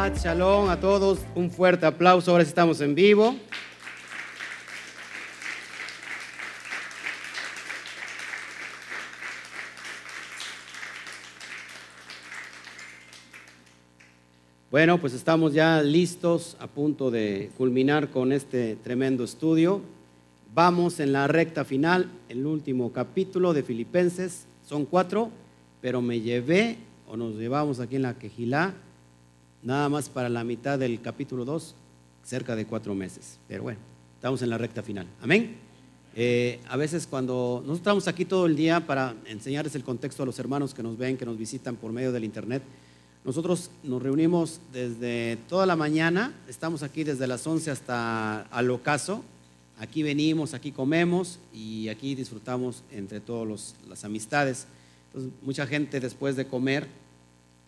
[0.00, 1.18] Shabbat, shalom a todos.
[1.34, 2.30] Un fuerte aplauso.
[2.30, 3.36] Ahora sí estamos en vivo.
[14.70, 19.82] Bueno, pues estamos ya listos, a punto de culminar con este tremendo estudio.
[20.54, 24.46] Vamos en la recta final, el último capítulo de Filipenses.
[24.66, 25.30] Son cuatro,
[25.82, 28.72] pero me llevé, o nos llevamos aquí en la quejilá,
[29.62, 31.74] nada más para la mitad del capítulo 2,
[32.24, 33.38] cerca de cuatro meses.
[33.48, 33.78] Pero bueno,
[34.16, 35.06] estamos en la recta final.
[35.22, 35.56] Amén.
[36.16, 40.26] Eh, a veces cuando nosotros estamos aquí todo el día para enseñarles el contexto a
[40.26, 42.62] los hermanos que nos ven, que nos visitan por medio del internet,
[43.24, 49.22] nosotros nos reunimos desde toda la mañana, estamos aquí desde las 11 hasta al ocaso,
[49.78, 54.66] aquí venimos, aquí comemos y aquí disfrutamos entre todas las amistades.
[55.42, 56.88] Mucha gente después de comer,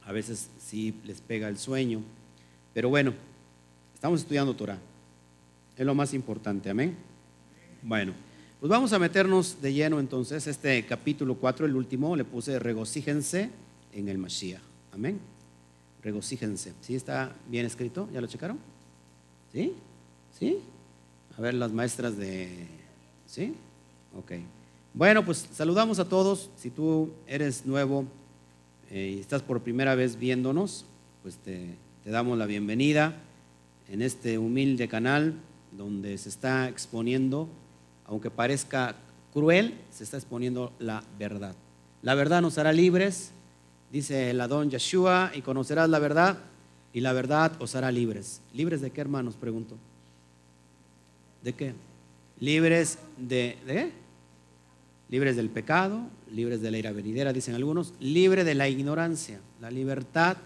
[0.04, 2.00] a veces sí les pega el sueño,
[2.74, 3.12] pero bueno,
[3.94, 4.78] estamos estudiando Torah,
[5.76, 6.96] es lo más importante, amén.
[7.82, 8.12] Bueno,
[8.60, 13.50] pues vamos a meternos de lleno entonces, este capítulo 4, el último, le puse regocíjense
[13.92, 14.60] en el Mashiach,
[14.92, 15.32] amén
[16.02, 16.74] regocíjense.
[16.80, 18.08] ¿Sí está bien escrito?
[18.12, 18.58] ¿Ya lo checaron?
[19.52, 19.74] ¿Sí?
[20.38, 20.58] ¿Sí?
[21.36, 22.66] A ver, las maestras de...
[23.26, 23.54] ¿Sí?
[24.18, 24.32] Ok.
[24.94, 26.50] Bueno, pues saludamos a todos.
[26.56, 28.04] Si tú eres nuevo
[28.92, 30.86] eh, y estás por primera vez viéndonos,
[31.22, 33.16] pues te, te damos la bienvenida
[33.88, 35.34] en este humilde canal
[35.72, 37.48] donde se está exponiendo,
[38.06, 38.94] aunque parezca
[39.32, 41.56] cruel, se está exponiendo la verdad.
[42.02, 43.32] La verdad nos hará libres
[43.92, 46.38] dice el Adón Yeshua, y conocerás la verdad,
[46.94, 48.40] y la verdad os hará libres.
[48.54, 49.36] ¿Libres de qué, hermanos?
[49.36, 49.76] Pregunto.
[51.42, 51.74] ¿De qué?
[52.40, 53.92] Libres de, ¿de
[55.12, 59.70] Libres del pecado, libres de la ira venidera, dicen algunos, libre de la ignorancia, la
[59.70, 60.38] libertad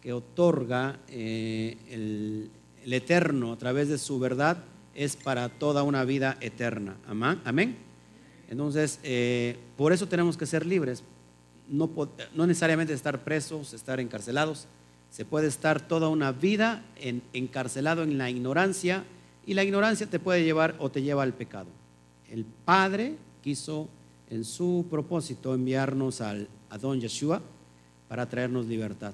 [0.00, 2.50] que otorga eh, el,
[2.90, 6.96] Eterno a través de su verdad es para toda una vida eterna.
[7.06, 7.76] Amén.
[8.48, 11.02] Entonces, eh, por eso tenemos que ser libres,
[11.68, 11.90] no,
[12.46, 14.66] necesariamente estar presos, estar encarcelados,
[15.10, 16.82] se puede estar toda una vida
[17.34, 19.04] encarcelado en la ignorancia
[19.44, 21.68] y la ignorancia te puede llevar o te lleva al pecado.
[22.30, 23.90] El Padre quiso
[24.30, 27.42] en su propósito enviarnos al, a Don Yeshua
[28.08, 29.12] para traernos libertad.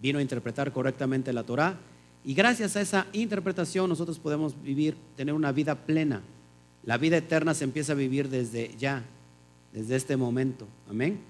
[0.00, 1.78] Vino a interpretar correctamente la Torah
[2.24, 6.22] y gracias a esa interpretación nosotros podemos vivir, tener una vida plena.
[6.84, 9.04] La vida eterna se empieza a vivir desde ya,
[9.72, 10.66] desde este momento.
[10.88, 11.20] Amén.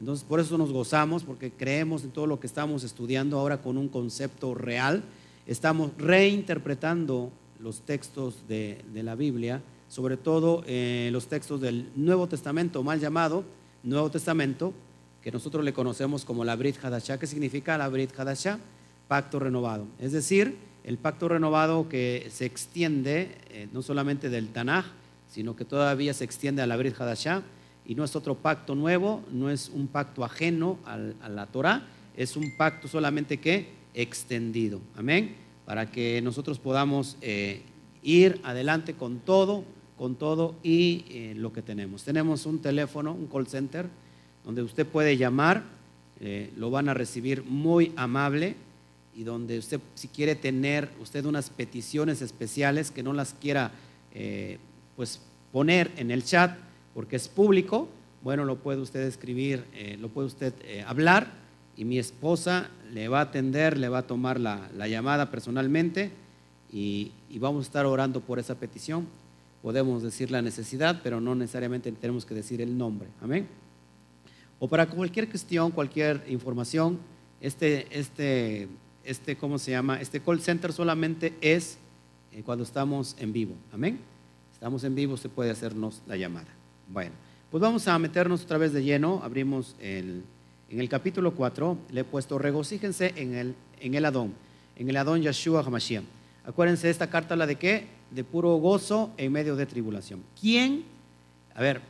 [0.00, 3.76] Entonces, por eso nos gozamos, porque creemos en todo lo que estamos estudiando ahora con
[3.76, 5.02] un concepto real.
[5.46, 12.84] Estamos reinterpretando los textos de, la Biblia, sobre todo eh, los textos del Nuevo Testamento,
[12.84, 13.44] mal llamado
[13.82, 14.72] Nuevo Testamento,
[15.20, 17.18] que nosotros le conocemos como la Brit Hadashah.
[17.18, 18.60] ¿Qué significa la Brit Hadashah?
[19.08, 19.88] Pacto renovado.
[19.98, 24.86] Es decir, el pacto renovado que se extiende eh, no solamente del Tanaj,
[25.28, 27.42] sino que todavía se extiende a la Brit Hadashah
[27.84, 31.82] y no es otro pacto nuevo, no es un pacto ajeno a la Torah,
[32.16, 34.80] es un pacto solamente que extendido.
[34.96, 35.34] Amén.
[35.66, 37.62] Para que nosotros podamos eh,
[38.04, 39.64] ir adelante con todo,
[40.00, 42.04] con todo y eh, lo que tenemos.
[42.04, 43.86] Tenemos un teléfono, un call center,
[44.46, 45.62] donde usted puede llamar,
[46.20, 48.56] eh, lo van a recibir muy amable
[49.14, 53.72] y donde usted si quiere tener usted unas peticiones especiales que no las quiera
[54.96, 55.20] pues
[55.52, 56.56] poner en el chat,
[56.94, 57.88] porque es público,
[58.22, 61.28] bueno, lo puede usted escribir, eh, lo puede usted eh, hablar
[61.76, 66.10] y mi esposa le va a atender, le va a tomar la, llamada personalmente
[66.72, 69.06] y, vamos a estar orando por esa petición.
[69.62, 73.08] Podemos decir la necesidad, pero no necesariamente tenemos que decir el nombre.
[73.20, 73.46] Amén.
[74.58, 76.98] O para cualquier cuestión, cualquier información,
[77.40, 78.68] este, este,
[79.04, 80.00] este, ¿cómo se llama?
[80.00, 81.78] Este call center solamente es
[82.32, 83.54] eh, cuando estamos en vivo.
[83.72, 83.98] Amén.
[84.52, 86.48] Estamos en vivo, se puede hacernos la llamada.
[86.88, 87.12] Bueno,
[87.50, 89.20] pues vamos a meternos otra vez de lleno.
[89.22, 90.22] Abrimos el,
[90.68, 94.34] en el capítulo 4, le he puesto regocíjense en el, en el Adón,
[94.76, 96.04] en el Adón Yeshua HaMashiach.
[96.44, 97.86] Acuérdense, esta carta la de qué?
[98.10, 100.22] De puro gozo en medio de tribulación.
[100.40, 100.84] ¿Quién?
[101.54, 101.80] A ver,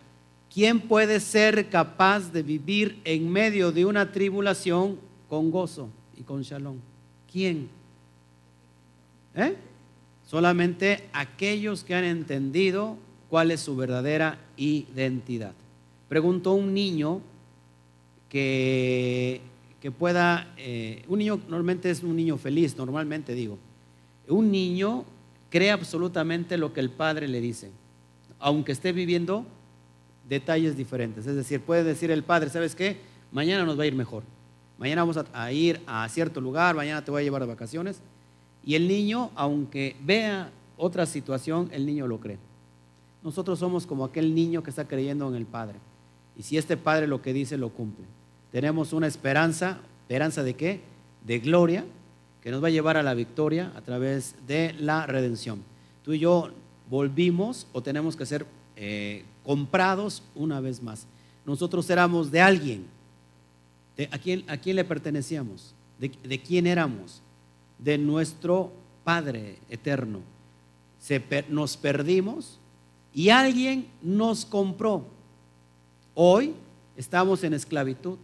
[0.52, 6.42] ¿quién puede ser capaz de vivir en medio de una tribulación con gozo y con
[6.42, 6.76] shalom?
[7.30, 7.68] ¿Quién?
[9.34, 9.56] ¿Eh?
[10.26, 12.96] Solamente aquellos que han entendido
[13.28, 15.52] cuál es su verdadera identidad.
[16.08, 17.20] Preguntó un niño
[18.28, 19.40] que,
[19.80, 23.58] que pueda, eh, un niño normalmente es un niño feliz, normalmente digo,
[24.28, 25.04] un niño
[25.50, 27.70] cree absolutamente lo que el padre le dice,
[28.38, 29.44] aunque esté viviendo
[30.28, 31.26] detalles diferentes.
[31.26, 32.98] Es decir, puede decir el padre, ¿sabes qué?
[33.32, 34.22] Mañana nos va a ir mejor.
[34.78, 38.00] mañana vamos a, ir a cierto lugar, mañana te voy a llevar de vacaciones.
[38.64, 42.38] Y el niño, aunque vea otra situación, el niño lo cree.
[43.22, 45.78] Nosotros somos como aquel niño que está creyendo en el Padre.
[46.36, 48.06] Y si este Padre lo que dice, lo cumple.
[48.50, 50.80] Tenemos una esperanza, esperanza de qué?
[51.26, 51.84] De gloria,
[52.42, 55.62] que nos va a llevar a la victoria a través de la redención.
[56.04, 56.50] Tú y yo
[56.88, 58.46] volvimos o tenemos que ser
[58.76, 61.06] eh, comprados una vez más.
[61.44, 62.86] Nosotros éramos de alguien.
[64.10, 65.74] a, quién, ¿A quién le pertenecíamos?
[65.98, 67.20] ¿De, ¿De, quién éramos?
[67.78, 68.72] De nuestro
[69.04, 70.20] Padre eterno.
[70.98, 72.58] Se, nos perdimos
[73.14, 75.04] y alguien nos compró.
[76.14, 76.54] Hoy
[76.96, 78.18] estamos en esclavitud.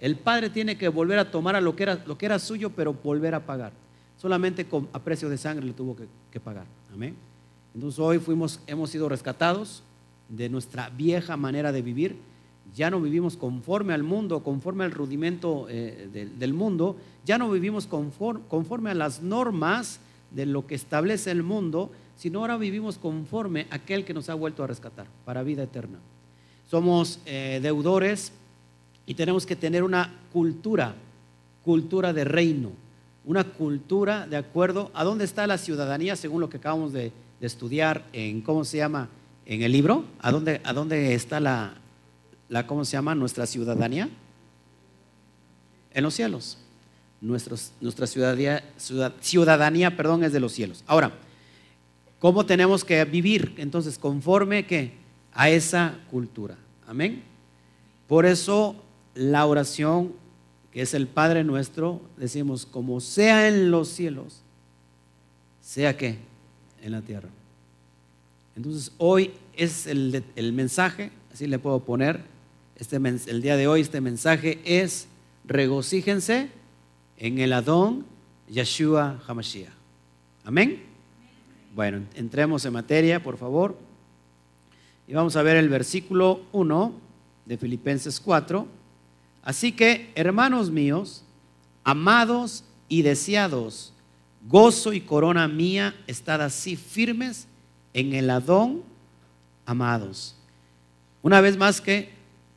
[0.00, 2.94] El Padre tiene que volver a tomar lo que era, lo que era suyo, pero
[2.94, 3.72] volver a pagar.
[4.16, 5.96] Solamente a precio de sangre le tuvo
[6.30, 6.66] que, pagar.
[6.92, 7.16] Amén.
[7.74, 9.82] Entonces hoy fuimos, hemos sido rescatados
[10.28, 12.16] de nuestra vieja manera de vivir.
[12.74, 16.96] Ya no vivimos conforme al mundo, conforme al rudimento eh, del mundo.
[17.24, 20.00] Ya no vivimos conforme, conforme a las normas
[20.30, 24.34] de lo que establece el mundo, sino ahora vivimos conforme a aquel que nos ha
[24.34, 25.98] vuelto a rescatar para vida eterna.
[26.68, 28.32] Somos eh, deudores
[29.08, 30.94] y tenemos que tener una cultura,
[31.64, 32.72] cultura de reino,
[33.24, 37.10] una cultura de acuerdo a dónde está la ciudadanía según lo que acabamos de,
[37.40, 39.08] estudiar en, ¿cómo se llama?
[39.46, 41.72] En el libro, ¿a dónde, a dónde está la,
[42.50, 43.14] la, ¿cómo se llama?
[43.14, 44.10] Nuestra ciudadanía.
[45.94, 46.58] En los cielos.
[47.22, 48.62] Nuestra ciudadanía,
[49.20, 50.84] ciudadanía, perdón, es de los cielos.
[50.86, 51.12] Ahora,
[52.18, 53.54] ¿cómo tenemos que vivir?
[53.56, 54.66] Entonces, conforme
[55.32, 56.58] a esa cultura.
[56.86, 57.22] Amén.
[58.06, 58.84] Por eso
[59.18, 60.12] la oración,
[60.70, 64.42] que es el Padre nuestro, decimos, como sea en los cielos,
[65.60, 66.18] sea que
[66.80, 67.28] en la tierra.
[68.54, 70.22] Entonces hoy es el,
[70.52, 72.20] mensaje, así le puedo poner,
[72.76, 75.08] este, el día de hoy este mensaje es
[75.44, 76.50] regocíjense
[77.16, 78.06] en el Adón
[78.48, 79.72] Yeshua Hamashiach.
[80.44, 80.80] Amén.
[81.74, 83.76] Bueno, entremos en materia, por favor.
[85.08, 86.92] Y vamos a ver el versículo 1
[87.46, 88.77] de Filipenses 4.
[89.42, 91.24] Así que, hermanos míos,
[91.84, 93.92] amados y deseados,
[94.46, 97.46] gozo y corona mía, estad así firmes
[97.92, 98.82] en el Adón,
[99.66, 100.34] amados.
[101.22, 102.10] Una vez más que,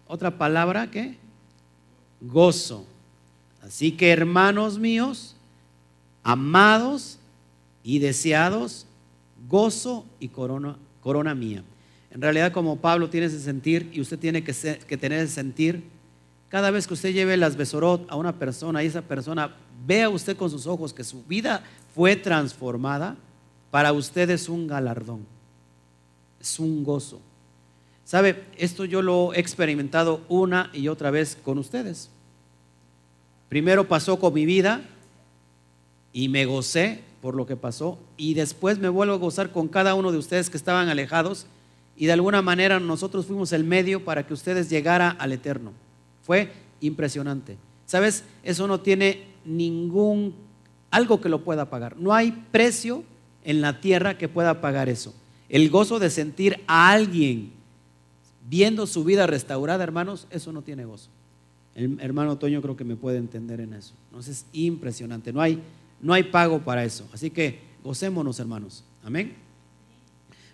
[0.08, 1.18] otra palabra que,
[2.20, 2.86] gozo.
[3.62, 5.36] Así que hermanos míos,
[6.24, 7.18] amados
[7.84, 8.86] y deseados,
[9.48, 11.64] gozo y corona, corona mía.
[12.12, 14.54] En realidad como Pablo tiene ese sentir y usted tiene que,
[14.88, 15.84] que tener ese sentir,
[16.52, 19.56] cada vez que usted lleve las besorot a una persona y esa persona
[19.88, 21.64] vea usted con sus ojos que su vida
[21.96, 23.16] fue transformada,
[23.72, 25.26] para usted es un galardón,
[26.42, 27.22] es un gozo.
[28.04, 28.44] ¿Sabe?
[28.58, 32.10] Esto yo lo he experimentado una y otra vez con ustedes.
[33.48, 34.82] Primero pasó con mi vida
[36.12, 39.96] y me gocé por lo que pasó y después me vuelvo a gozar con cada
[39.96, 41.46] uno de ustedes que estaban alejados
[41.96, 45.72] y de alguna manera nosotros fuimos el medio para que ustedes llegara al eterno.
[46.24, 47.58] Fue impresionante.
[47.86, 48.24] ¿Sabes?
[48.44, 50.34] Eso no tiene ningún,
[50.90, 51.98] algo que lo pueda pagar.
[51.98, 53.04] No hay precio
[53.44, 55.14] en la tierra que pueda pagar eso.
[55.50, 57.52] El gozo de sentir a alguien
[58.48, 61.10] viendo su vida restaurada, hermanos, eso no tiene gozo.
[61.76, 63.94] El hermano Toño creo que me puede entender en eso.
[64.10, 65.32] Entonces es impresionante.
[65.32, 65.62] No hay,
[66.02, 67.08] no hay pago para eso.
[67.14, 68.84] Así que gocémonos, hermanos.
[69.04, 69.34] Amén.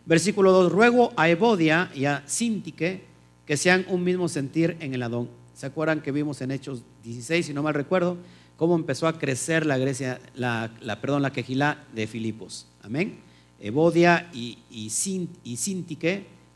[0.06, 0.72] Versículo 2.
[0.72, 3.04] Ruego a Evodia y a Sintique
[3.46, 5.30] que sean un mismo sentir en el Adón.
[5.58, 8.18] ¿Se acuerdan que vimos en Hechos 16, si no mal recuerdo?
[8.58, 12.66] cómo empezó a crecer la Grecia, la, perdón, la quejilá de Filipos.
[12.82, 13.20] Amén.
[13.60, 14.92] Evodia y, y,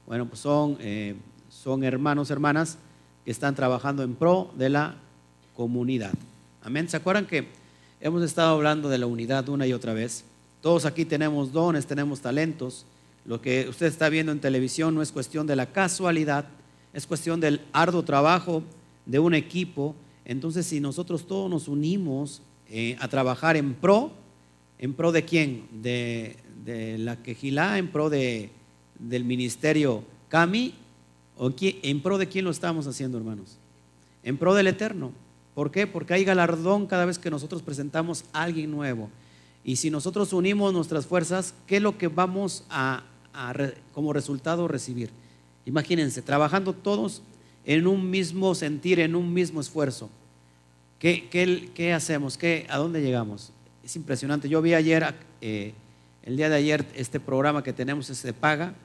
[0.07, 1.15] bueno, pues son, eh,
[1.49, 2.77] son hermanos, hermanas
[3.23, 4.95] que están trabajando en pro de la
[5.55, 6.11] comunidad.
[6.63, 6.89] Amén.
[6.89, 7.47] ¿Se acuerdan que
[7.99, 10.25] hemos estado hablando de la unidad una y otra vez?
[10.59, 12.85] Todos aquí tenemos dones, tenemos talentos.
[13.25, 16.45] Lo que usted está viendo en televisión no es cuestión de la casualidad,
[16.93, 18.63] es cuestión del arduo trabajo
[19.05, 24.11] de un equipo entonces, si nosotros todos nos unimos eh, a trabajar en pro,
[24.79, 25.67] ¿en pro de quién?
[25.81, 26.37] De,
[26.99, 28.51] la quejilá, en pro de,
[28.99, 30.75] del ministerio Cami,
[31.37, 33.57] o en pro de quién lo estamos haciendo, hermanos?
[34.23, 35.11] En pro del Eterno.
[35.55, 35.87] ¿Por qué?
[35.87, 39.09] Porque hay galardón cada vez que nosotros presentamos a alguien nuevo.
[39.63, 43.03] Y si nosotros unimos nuestras fuerzas, ¿qué es lo que vamos a,
[43.93, 45.09] como resultado recibir?
[45.65, 47.21] Imagínense, trabajando todos
[47.65, 50.09] en un mismo sentir, en un mismo esfuerzo.
[50.99, 51.27] ¿Qué,
[51.73, 52.37] qué, hacemos?
[52.37, 53.51] ¿Qué, ¿A dónde llegamos?
[53.83, 54.47] Es impresionante.
[54.47, 55.73] Yo vi ayer, eh,
[56.23, 58.75] el día de ayer, este programa que tenemos es de paga.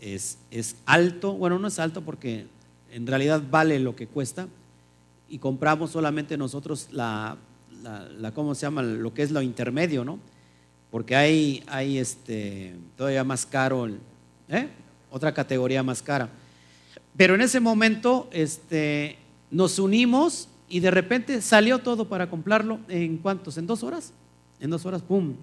[0.00, 2.46] Es, es, alto, bueno, no es alto porque
[2.92, 4.48] en realidad vale lo que cuesta.
[5.28, 7.36] y compramos solamente nosotros la,
[7.82, 8.82] la, ¿cómo se llama?
[8.82, 10.18] Lo que es lo intermedio, ¿no?
[10.90, 13.88] Porque hay, hay este, todavía más caro,
[14.48, 14.68] ¿eh?
[15.10, 16.30] otra categoría más cara.
[17.16, 19.18] Pero en ese momento este,
[19.50, 22.78] nos unimos y de repente salió todo para comprarlo.
[22.88, 23.56] ¿En cuántos?
[23.58, 24.12] ¿En dos horas?
[24.60, 25.34] En dos horas, ¡pum!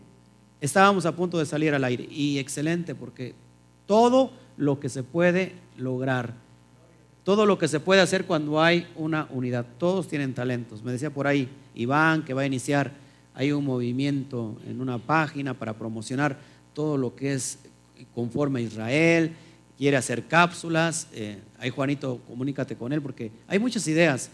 [0.61, 2.07] Estábamos a punto de salir al aire.
[2.09, 3.33] Y excelente, porque
[3.85, 6.33] todo lo que se puede lograr,
[7.23, 10.83] todo lo que se puede hacer cuando hay una unidad, todos tienen talentos.
[10.83, 12.91] Me decía por ahí Iván que va a iniciar,
[13.33, 16.37] hay un movimiento en una página para promocionar
[16.73, 17.59] todo lo que es
[18.13, 19.33] conforme a Israel,
[19.83, 24.29] quiere hacer cápsulas, eh, ahí Juanito, comunícate con él porque hay muchas ideas.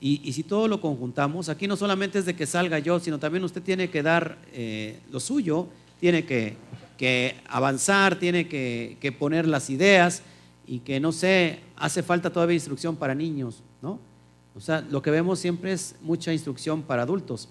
[0.00, 3.42] Y, si todo lo conjuntamos, aquí no solamente es de que salga yo, sino también
[3.42, 5.66] usted tiene que dar eh, lo suyo,
[5.98, 6.56] tiene que,
[7.48, 10.22] avanzar, tiene que, que, poner las ideas
[10.68, 13.98] y que no sé, hace falta todavía instrucción para niños, ¿no?
[14.54, 17.48] O sea, lo que vemos siempre es mucha instrucción para adultos,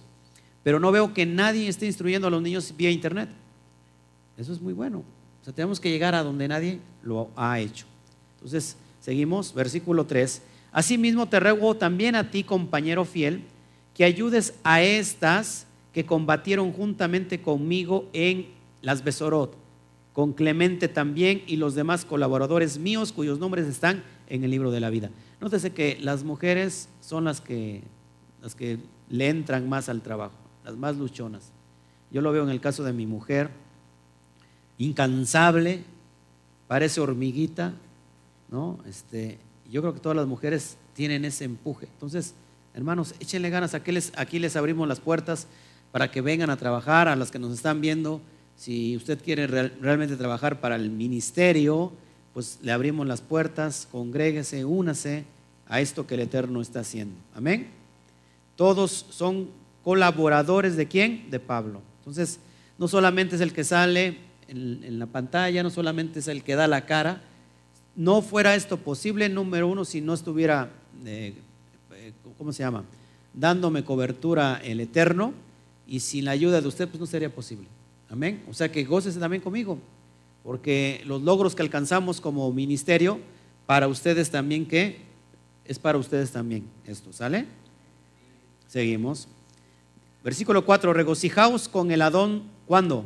[0.63, 3.27] pero no veo que nadie esté instruyendo a los niños vía internet.
[4.38, 5.03] Eso es muy bueno.
[5.41, 7.86] O sea, tenemos que llegar a donde nadie lo ha hecho.
[8.36, 10.41] Entonces, seguimos, versículo 3.
[10.71, 13.43] Asimismo te ruego también a ti, compañero fiel,
[13.93, 18.48] que ayudes a estas que combatieron juntamente conmigo en
[18.81, 19.55] las Besorot,
[20.13, 24.79] con Clemente también y los demás colaboradores míos cuyos nombres están en el libro de
[24.79, 25.10] la vida.
[25.39, 27.83] Nótese que las mujeres son las que,
[28.41, 28.77] las que
[29.10, 31.51] le entran más al trabajo, las más luchonas.
[32.12, 33.50] Yo lo veo en el caso de mi mujer,
[34.81, 35.83] incansable,
[36.67, 37.73] parece hormiguita,
[38.50, 38.79] ¿no?
[38.88, 39.38] Este,
[39.69, 41.88] yo creo que todas las mujeres tienen ese empuje.
[41.93, 42.33] Entonces,
[42.73, 43.73] hermanos, échenle ganas.
[43.75, 45.47] Aquí les, aquí les abrimos las puertas
[45.91, 48.21] para que vengan a trabajar, a las que nos están viendo.
[48.55, 51.91] Si usted quiere realmente trabajar para el ministerio,
[52.33, 55.25] pues le abrimos las puertas, congréguese, únase
[55.67, 57.15] a esto que el Eterno está haciendo.
[57.35, 57.69] Amén.
[58.55, 59.50] Todos son
[59.83, 61.29] colaboradores de quién?
[61.29, 61.81] De Pablo.
[62.00, 62.39] Entonces,
[62.77, 66.67] no solamente es el que sale en la pantalla, no solamente es el que da
[66.67, 67.22] la cara,
[67.96, 70.70] no fuera esto posible, número uno, si no estuviera,
[71.05, 71.34] eh,
[71.93, 72.86] eh, ¿cómo se llama?
[73.34, 75.34] Dándome cobertura el Eterno
[75.88, 77.67] y sin la ayuda de usted, pues no sería posible.
[78.10, 78.43] Amén.
[78.50, 79.77] O sea que gócese también conmigo,
[80.43, 83.20] porque los logros que alcanzamos como ministerio,
[83.65, 85.00] para ustedes también, ¿qué?
[85.65, 87.46] Es para ustedes también esto, ¿sale?
[88.67, 89.27] Seguimos.
[90.24, 93.05] Versículo 4, regocijaos con el Adón, ¿cuándo?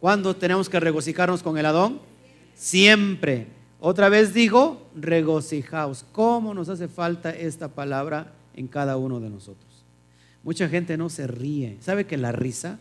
[0.00, 2.00] ¿Cuándo tenemos que regocijarnos con el Adón?
[2.54, 3.46] Siempre
[3.80, 6.04] otra vez digo, regocijaos.
[6.12, 9.68] ¿Cómo nos hace falta esta palabra en cada uno de nosotros?
[10.42, 11.76] Mucha gente no se ríe.
[11.80, 12.78] ¿Sabe que la risa,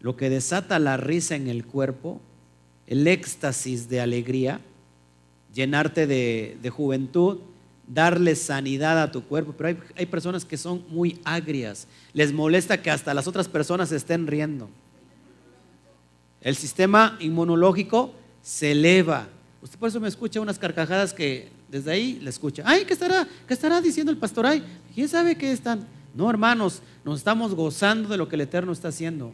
[0.00, 2.20] lo que desata la risa en el cuerpo,
[2.86, 4.60] el éxtasis de alegría,
[5.52, 7.40] llenarte de, juventud,
[7.86, 12.80] darle sanidad a tu cuerpo, pero hay, hay personas que son muy agrias, les molesta
[12.80, 14.70] que hasta las otras personas estén riendo.
[16.40, 19.28] El sistema inmunológico se eleva,
[19.62, 22.62] Usted por eso me escucha unas carcajadas que desde ahí le escucha.
[22.64, 24.46] Ay, ¿qué estará, qué estará diciendo el pastor?
[24.46, 24.62] Ay,
[24.94, 25.86] ¿quién sabe qué están?
[26.14, 29.32] No, hermanos, nos estamos gozando de lo que el Eterno está haciendo.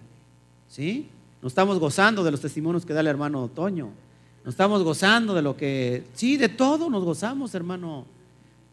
[0.69, 1.09] ¿Sí?
[1.41, 3.91] Nos estamos gozando de los testimonios que da el hermano Otoño.
[4.45, 6.05] Nos estamos gozando de lo que...
[6.15, 8.05] Sí, de todo nos gozamos, hermano.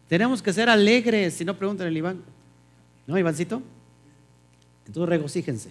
[0.08, 2.22] Tenemos que ser alegres, si no preguntan el Iván.
[3.06, 3.62] ¿No, Ivancito?
[4.88, 5.70] Entonces regocíjense.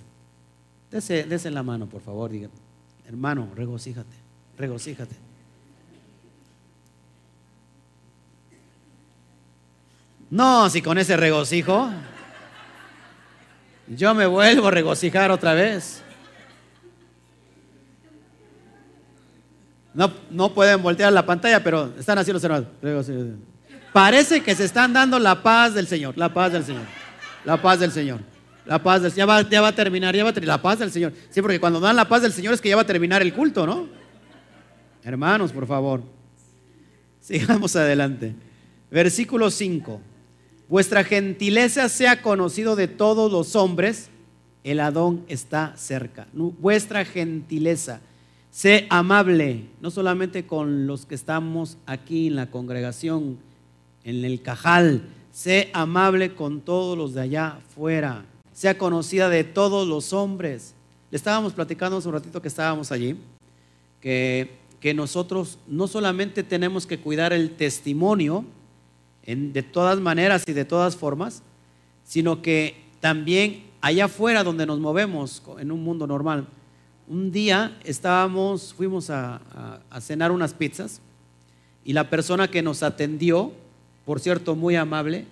[0.92, 2.30] Dese, dese la mano, por favor.
[2.30, 2.48] Diga,
[3.08, 4.14] hermano, regocíjate,
[4.58, 5.16] regocíjate.
[10.30, 11.90] No, si con ese regocijo,
[13.88, 16.02] yo me vuelvo a regocijar otra vez.
[19.94, 22.46] No, no pueden voltear la pantalla, pero están así los.
[23.92, 26.84] Parece que se están dando la paz del Señor, la paz del Señor,
[27.44, 28.31] la paz del Señor.
[28.66, 29.48] La paz del Señor.
[29.48, 30.58] Ya va, a terminar, ya va a terminar.
[30.58, 31.12] La paz del Señor.
[31.30, 33.32] Sí, porque cuando dan la paz del Señor es que ya va a terminar el
[33.32, 33.88] culto, ¿no?
[35.02, 36.02] Hermanos, por favor.
[37.20, 38.34] Sigamos adelante.
[38.90, 40.00] Versículo 5
[40.72, 44.08] vuestra gentileza sea conocido de todos los hombres,
[44.64, 46.26] el Adón está cerca.
[46.32, 48.00] Vuestra gentileza,
[48.50, 53.36] sé amable, no solamente con los que estamos aquí en la congregación,
[54.02, 58.24] en el cajal, sé amable con todos los de allá afuera,
[58.62, 60.72] sea conocida de todos los hombres.
[61.10, 63.16] Le estábamos platicando hace un ratito que estábamos allí,
[64.00, 68.44] que, que nosotros no solamente tenemos que cuidar el testimonio,
[69.26, 71.42] de todas maneras y de todas formas,
[72.04, 76.46] sino que también allá afuera donde nos movemos en un mundo normal.
[77.08, 79.40] Un día estábamos, fuimos a,
[80.00, 81.00] cenar unas pizzas
[81.84, 83.50] y la persona que nos atendió,
[84.04, 85.26] por cierto, muy amable,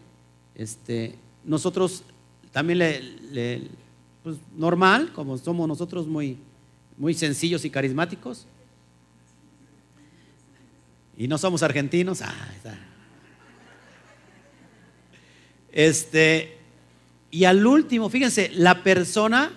[0.56, 2.02] este, nosotros
[2.52, 3.68] también le,
[4.22, 6.38] pues, normal, como somos nosotros muy,
[6.96, 8.46] muy sencillos y carismáticos,
[11.16, 12.34] y no somos argentinos, ah,
[15.72, 16.58] este,
[17.30, 19.52] y al último, fíjense, la persona,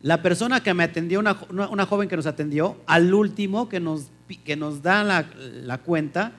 [0.00, 4.06] la persona que me atendió, una, una, joven que nos atendió, al último que nos,
[4.44, 6.32] que nos da la, la, cuenta,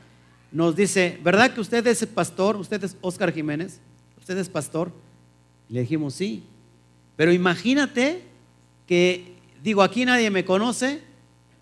[0.52, 2.56] nos dice, ¿verdad que usted es pastor?
[2.56, 3.80] ¿Usted es Oscar Jiménez?
[4.18, 4.92] ¿Usted es pastor?
[5.70, 6.44] Le dijimos, sí.
[7.16, 8.24] Pero imagínate
[8.88, 11.02] que, digo, aquí nadie me conoce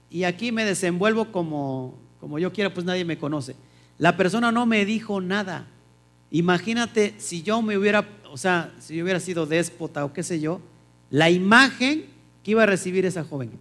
[0.10, 3.56] y aquí me desenvuelvo como, como yo quiera, pues nadie me conoce.
[3.98, 5.68] La persona no me dijo nada.
[6.32, 10.40] Imagínate si yo me hubiera, o sea, si yo hubiera sido déspota o qué sé
[10.40, 10.60] yo,
[11.10, 12.06] la imagen
[12.44, 13.52] que iba a recibir esa joven.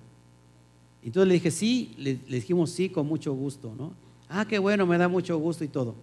[1.02, 3.92] Entonces le dije, sí, le, dijimos sí con mucho gusto, ¿no?
[4.28, 5.94] Ah, qué bueno, me da mucho gusto y todo.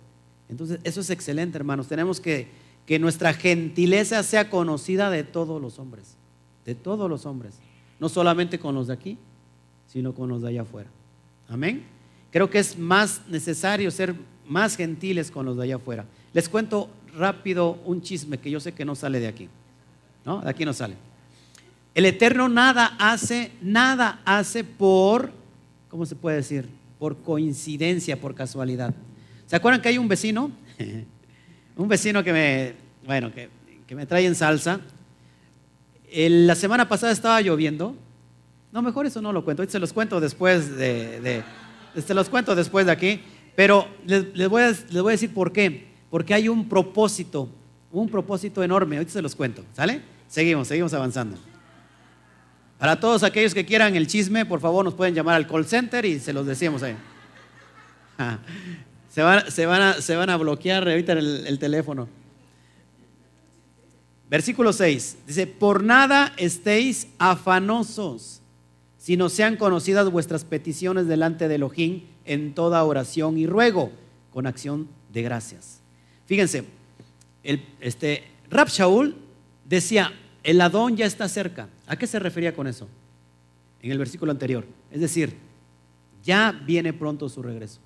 [0.50, 1.88] Entonces, eso es excelente, hermanos.
[1.88, 2.48] Tenemos que,
[2.89, 6.15] que nuestra gentileza sea conocida de todos los hombres,
[6.65, 7.53] de todos los hombres.
[8.00, 9.19] No solamente con los de aquí,
[9.86, 10.89] sino con los de allá afuera.
[11.48, 11.84] Amén.
[12.31, 14.15] Creo que es más necesario ser
[14.48, 16.05] más gentiles con los de allá afuera.
[16.34, 19.50] Les cuento rápido un chisme que yo sé que no sale de aquí.
[20.25, 20.41] ¿No?
[20.41, 20.96] De aquí no sale.
[21.93, 25.31] El Eterno nada hace, nada hace por,
[25.89, 26.67] ¿cómo se puede decir?
[26.98, 28.96] Por coincidencia, por casualidad.
[29.46, 30.50] ¿Se acuerdan que hay un vecino?
[31.79, 32.74] un vecino que me,
[33.05, 33.50] bueno, que,
[33.95, 34.81] me trae en salsa.
[36.13, 37.96] la semana pasada estaba lloviendo.
[38.72, 39.68] No, mejor eso no lo cuento.
[39.68, 41.44] se los cuento después de,
[42.05, 43.22] se los cuento después de aquí.
[43.55, 47.50] Pero les, voy a, les voy a decir por qué porque hay un propósito,
[47.92, 48.98] un propósito enorme.
[48.98, 50.01] Ahorita se los cuento, ¿sale?
[50.27, 51.37] Seguimos, seguimos avanzando.
[52.77, 56.05] Para todos aquellos que quieran el chisme, por favor nos pueden llamar al call center
[56.05, 56.96] y se los decimos ahí.
[59.20, 62.08] Se van, se van, a, bloquear ahorita el, el teléfono.
[64.29, 68.42] Versículo 6 dice, por nada estéis afanosos,
[68.98, 73.92] sino sean conocidas vuestras peticiones delante de Elohim en toda oración y ruego,
[74.32, 75.82] con acción de gracias.
[76.27, 76.64] Fíjense,
[77.44, 79.16] este, Rab Shaul
[79.66, 81.68] decía, el Adón ya está cerca.
[81.88, 82.88] ¿A qué se refería con eso?
[83.82, 84.66] En el versículo anterior.
[84.92, 85.36] Es decir,
[86.24, 87.79] ya viene pronto su regreso.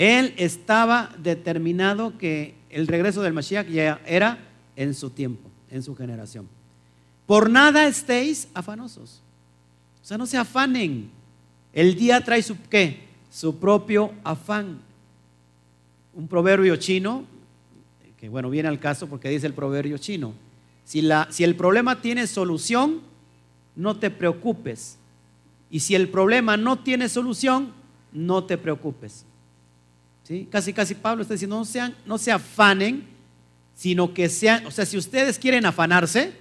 [0.00, 4.38] Él estaba determinado que el regreso del Mashiach ya era
[4.74, 6.48] en su tiempo, en su generación.
[7.26, 9.20] Por nada estéis afanosos.
[10.02, 11.10] O sea, no se afanen.
[11.74, 13.00] El día trae su qué?
[13.30, 14.78] Su propio afán.
[16.14, 17.26] Un proverbio chino
[18.18, 20.32] que bueno, viene al caso porque dice el proverbio chino,
[20.84, 23.00] si, la, si el problema tiene solución,
[23.76, 24.98] no te preocupes.
[25.70, 27.72] Y si el problema no tiene solución,
[28.12, 29.26] no te preocupes.
[30.50, 33.04] Casi, casi Pablo está diciendo, no, no se afanen,
[33.74, 36.32] sino que sean, o sea, si ustedes quieren afanarse,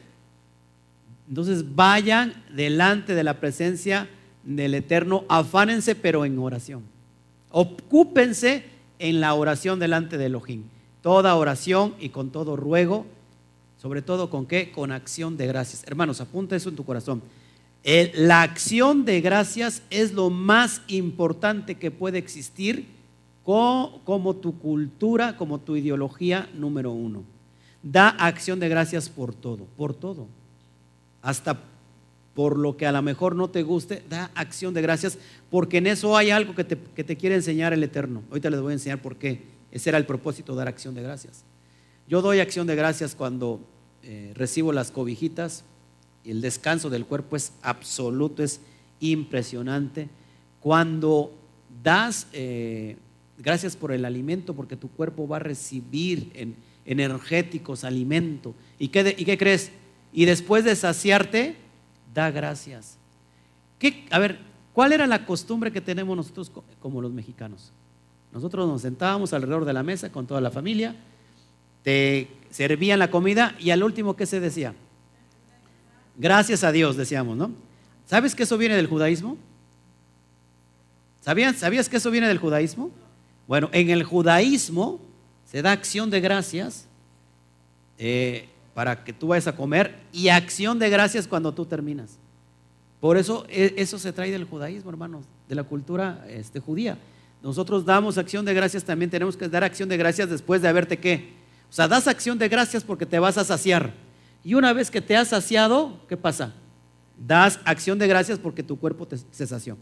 [1.28, 4.10] entonces vayan delante de la presencia
[4.43, 6.84] del Eterno, afánense pero en oración.
[7.52, 8.65] Ocúpense
[8.99, 10.63] en la oración delante de Elohim
[11.02, 13.06] toda oración y con todo ruego,
[13.82, 14.71] sobre todo con qué?
[14.71, 15.84] Con acción de gracias.
[15.86, 17.21] Hermanos, apunta eso en tu corazón.
[17.84, 22.98] la acción de gracias es lo más importante que puede existir
[23.49, 27.23] como, tu cultura, como tu ideología número uno.
[27.81, 30.27] Da acción de gracias por todo, por todo.
[31.23, 31.59] Hasta
[32.35, 35.17] por lo que a lo mejor no te guste, da acción de gracias,
[35.49, 38.21] porque en eso hay algo que te, que te quiere enseñar el Eterno.
[38.29, 39.41] Ahorita les voy a enseñar por qué.
[39.71, 41.43] Ese era el propósito, dar acción de gracias.
[42.07, 43.62] Yo doy acción de gracias cuando
[44.03, 45.63] eh, recibo las cobijitas
[46.23, 48.62] y el descanso del cuerpo es absoluto, es
[48.99, 50.07] impresionante.
[50.59, 51.33] Cuando
[51.83, 52.95] das eh,
[53.39, 58.54] gracias por el alimento, porque tu cuerpo va a recibir en, energéticos, alimento.
[58.78, 59.71] ¿Y qué, ¿Y qué crees?
[60.12, 61.56] Y después de saciarte,
[62.13, 62.97] da gracias.
[63.78, 64.39] ¿Qué, a ver,
[64.73, 67.71] ¿cuál era la costumbre que tenemos nosotros como los mexicanos?
[68.32, 70.95] Nosotros nos sentábamos alrededor de la mesa con toda la familia,
[71.84, 74.73] te servían la comida y al último, ¿qué se decía?
[76.17, 77.52] Gracias a Dios, decíamos, ¿no?
[78.06, 79.38] ¿Sabes que eso viene del judaísmo?
[81.21, 82.91] ¿Sabías, ¿Sabías que eso viene del judaísmo?
[83.49, 85.01] Bueno, en el judaísmo
[85.43, 86.85] se da acción de gracias
[87.97, 92.17] eh, para que tú vayas a comer y acción de gracias cuando tú terminas.
[93.01, 96.97] Por eso e, eso se trae del judaísmo, hermanos, de la cultura este, judía
[97.41, 100.99] nosotros damos acción de gracias, también tenemos que dar acción de gracias después de haberte
[100.99, 101.33] qué.
[101.69, 103.93] O sea, das acción de gracias porque te vas a saciar.
[104.43, 106.53] Y una vez que te has saciado, ¿qué pasa?
[107.17, 109.77] Das acción de gracias porque tu cuerpo te, se sació.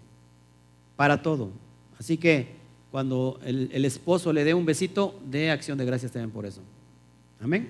[0.96, 1.50] Para todo.
[2.00, 2.56] Así que
[2.92, 6.62] cuando el, esposo le dé un besito, dé acción de gracias también por eso.
[7.42, 7.70] Amén.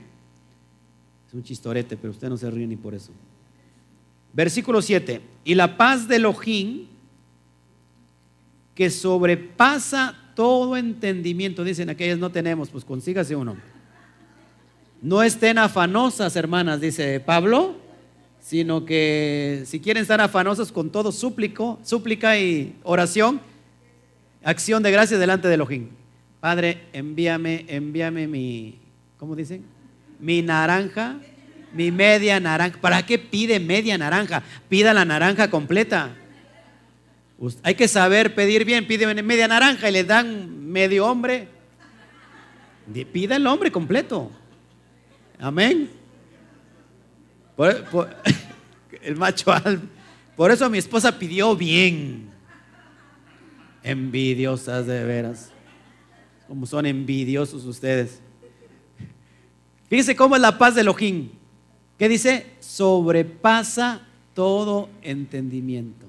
[1.27, 3.11] Es un chistorete, pero usted no se ríe ni por eso.
[4.33, 5.21] Versículo 7.
[5.43, 6.85] Y la paz de Elohim,
[8.75, 13.57] que sobrepasa todo entendimiento, dicen aquellas no tenemos, pues consígase uno.
[15.01, 17.75] No estén afanosas, hermanas, dice Pablo,
[18.39, 23.41] sino que si quieren estar afanosas con todo súplico, súplica y oración,
[24.47, 25.89] acción de gracia delante de Elohim.
[26.39, 28.79] Padre, envíame, envíame mi,
[29.17, 29.65] ¿cómo dicen?
[30.19, 31.17] Mi naranja,
[31.73, 32.79] mi media naranja.
[32.79, 34.41] ¿Para qué pide media naranja?
[34.69, 36.15] Pida la naranja completa.
[37.61, 41.49] Hay que saber pedir bien, pide media naranja y le dan medio hombre.
[43.11, 44.31] Pida el hombre completo.
[45.39, 45.89] Amén.
[49.01, 49.83] el macho alfa.
[50.37, 52.36] Por eso mi esposa pidió bien.
[53.87, 55.51] Envidiosas de veras.
[56.47, 58.19] Como son envidiosos ustedes.
[59.89, 61.29] Fíjense cómo es la paz de Elohim.
[61.97, 62.45] ¿Qué dice?
[62.59, 66.05] Sobrepasa todo entendimiento.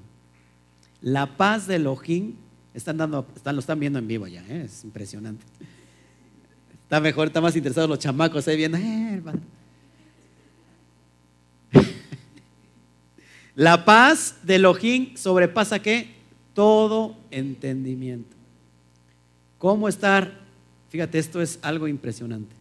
[1.01, 2.35] La paz de Elohim,
[2.75, 4.64] están dando, están, lo están viendo en vivo ya, ¿eh?
[4.67, 5.45] es impresionante.
[6.83, 8.79] Está mejor, está más interesados los chamacos ahí viendo.
[8.79, 9.23] Eh,
[13.55, 16.18] La paz de Elohim sobrepasa qué?
[16.59, 18.35] Todo entendimiento.
[19.59, 20.40] ¿Cómo estar?
[20.88, 22.53] Fíjate, esto es algo impresionante.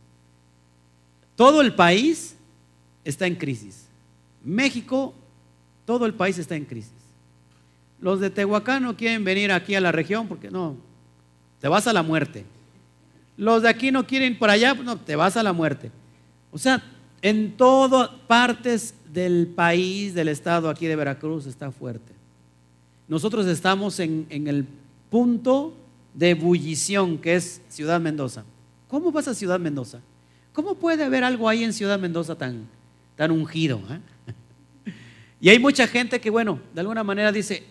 [1.36, 2.36] Todo el país
[3.04, 3.88] está en crisis.
[4.44, 5.16] México,
[5.84, 6.92] todo el país está en crisis.
[8.00, 10.76] Los de Tehuacán no quieren venir aquí a la región porque no,
[11.60, 12.46] te vas a la muerte.
[13.36, 15.90] Los de aquí no quieren ir para allá, no, te vas a la muerte.
[16.52, 16.84] O sea,
[17.24, 22.17] en todas partes del país, del estado aquí de Veracruz está fuerte.
[23.08, 24.66] Nosotros estamos en, el
[25.10, 25.74] punto
[26.14, 28.44] de ebullición que es Ciudad Mendoza.
[28.90, 30.00] ¿Cómo vas a Ciudad Mendoza?
[30.52, 32.68] ¿Cómo puede haber algo ahí en Ciudad Mendoza tan,
[33.16, 33.82] tan ungido?
[33.90, 34.00] Eh?
[35.40, 37.64] Y hay mucha gente que, bueno, de alguna manera dice,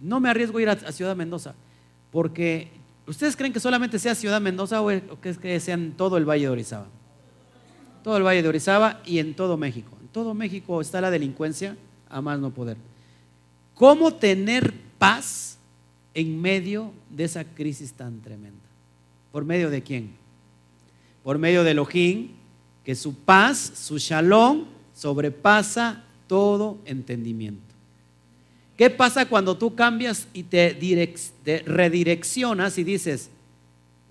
[0.00, 1.52] no me arriesgo a ir a, Ciudad Mendoza,
[2.12, 2.68] porque
[3.08, 4.86] ¿ustedes creen que solamente sea Ciudad Mendoza o,
[5.20, 6.86] que es que sea en todo el Valle de Orizaba?
[8.04, 9.96] Todo el Valle de Orizaba y en todo México.
[10.00, 11.76] En todo México está la delincuencia
[12.08, 12.76] a más no poder.
[13.74, 15.58] ¿Cómo tener paz
[16.14, 18.58] en medio de esa crisis tan tremenda?
[19.30, 20.10] ¿Por medio de quién?
[21.24, 22.28] Por medio de Elohim,
[22.84, 27.72] que su paz, su shalom, sobrepasa todo entendimiento.
[28.76, 30.76] ¿Qué pasa cuando tú cambias y te,
[31.66, 33.30] redireccionas y dices,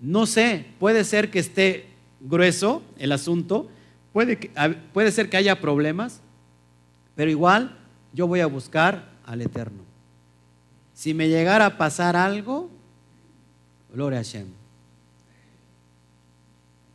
[0.00, 1.86] no sé, puede ser que esté
[2.20, 3.68] grueso el asunto,
[4.12, 4.50] puede,
[4.92, 6.20] puede ser que haya problemas,
[7.14, 7.76] pero igual
[8.12, 9.82] yo voy a buscar al Eterno.
[10.94, 12.70] Si me llegara a pasar algo,
[13.92, 14.46] gloria a Hashem.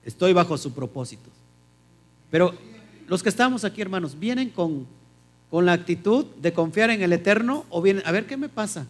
[0.03, 1.29] Estoy bajo su propósito.
[2.31, 2.53] Pero
[3.07, 4.87] los que estamos aquí, hermanos, vienen con,
[5.49, 8.87] con la actitud de confiar en el Eterno o vienen, a ver qué me pasa.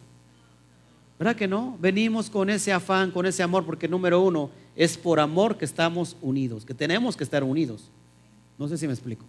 [1.17, 1.77] ¿Verdad que no?
[1.79, 6.15] Venimos con ese afán, con ese amor, porque número uno, es por amor que estamos
[6.21, 7.89] unidos, que tenemos que estar unidos.
[8.59, 9.25] No sé si me explico.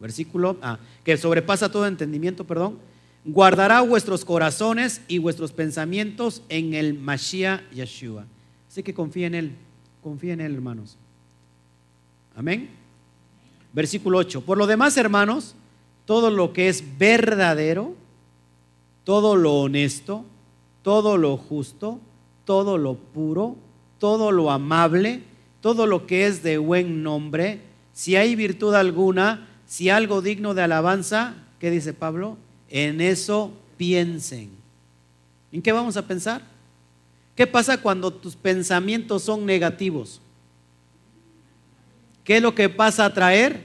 [0.00, 2.78] Versículo, ah, que sobrepasa todo entendimiento, perdón
[3.24, 8.24] guardará vuestros corazones y vuestros pensamientos en el Mashiach Yeshua.
[8.68, 9.52] Así que confía en Él,
[10.02, 10.96] confía en Él, hermanos.
[12.36, 12.70] Amén.
[13.72, 14.42] Versículo 8.
[14.42, 15.54] Por lo demás, hermanos,
[16.06, 17.94] todo lo que es verdadero,
[19.04, 20.24] todo lo honesto,
[20.82, 22.00] todo lo justo,
[22.44, 23.56] todo lo puro,
[23.98, 25.22] todo lo amable,
[25.60, 27.60] todo lo que es de buen nombre,
[27.92, 32.36] si hay virtud alguna, si algo digno de alabanza, ¿qué dice Pablo?
[32.70, 34.50] En eso piensen.
[35.52, 36.42] ¿En qué vamos a pensar?
[37.36, 40.20] ¿Qué pasa cuando tus pensamientos son negativos?
[42.24, 43.60] ¿Qué es lo que pasa a traer?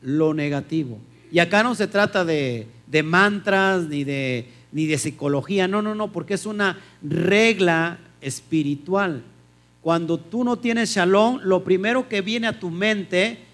[0.00, 0.98] Lo negativo.
[1.30, 2.66] Y acá no se trata de,
[3.04, 9.22] mantras ni de, ni de psicología, no, no, no, porque es una regla espiritual.
[9.82, 13.51] Cuando tú no tienes shalom, lo primero que viene a tu mente,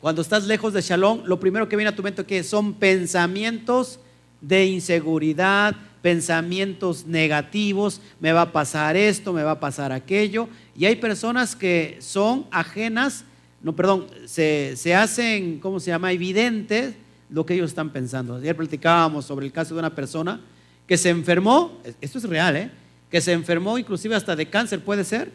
[0.00, 3.98] cuando estás lejos de shalom, lo primero que viene a tu mente que son pensamientos
[4.40, 10.48] de inseguridad, pensamientos negativos, me va a pasar esto, me va a pasar aquello.
[10.76, 13.24] Y hay personas que son ajenas,
[13.62, 16.94] no, perdón, se, hacen, ¿cómo se llama?, evidentes
[17.28, 18.36] lo que ellos están pensando.
[18.36, 20.40] Ayer platicábamos sobre el caso de una persona
[20.86, 22.70] que se enfermó, esto es real, ¿eh?
[23.10, 25.32] que se enfermó inclusive hasta de cáncer, puede ser.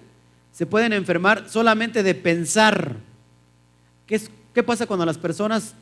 [0.53, 2.97] Se pueden enfermar solamente de pensar.
[4.05, 4.21] ¿Qué,
[4.53, 5.75] qué pasa cuando las personas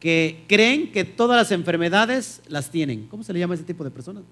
[0.00, 3.08] que creen que todas las enfermedades las tienen.
[3.08, 4.24] ¿Cómo se le llama a ese tipo de personas?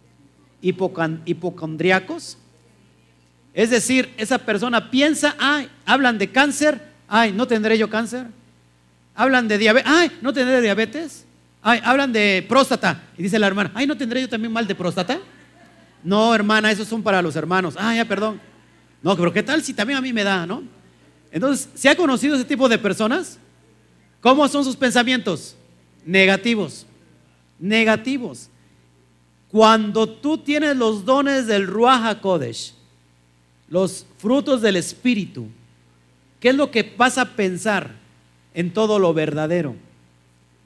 [0.63, 2.39] hipocondriacos.
[3.53, 8.27] Es decir, esa persona piensa, ah, hablan de cáncer, Ay, ¿no tendré yo cáncer?
[9.15, 9.91] Hablan de diabetes.
[9.91, 11.25] Ay, ¿no tendré diabetes?
[11.63, 13.03] Ay, hablan de próstata.
[13.17, 15.19] Y dice la hermana, ay, ¿no tendré yo también mal de próstata?
[16.03, 17.75] No, hermana, esos son para los hermanos.
[17.79, 18.41] Ah, ya, perdón.
[19.03, 20.63] No, pero ¿qué tal si también a mí me da, no?
[21.31, 23.39] Entonces, ¿se ha conocido ese tipo de personas?
[24.27, 25.55] ¿Cómo son sus pensamientos?
[26.05, 26.85] Negativos.
[27.61, 28.49] Negativos.
[29.53, 32.75] Cuando tú tienes los dones del Ruach Kodesh,
[33.69, 35.47] los frutos del Espíritu,
[36.41, 37.93] ¿qué es lo que vas a pensar
[38.53, 39.77] en todo lo verdadero?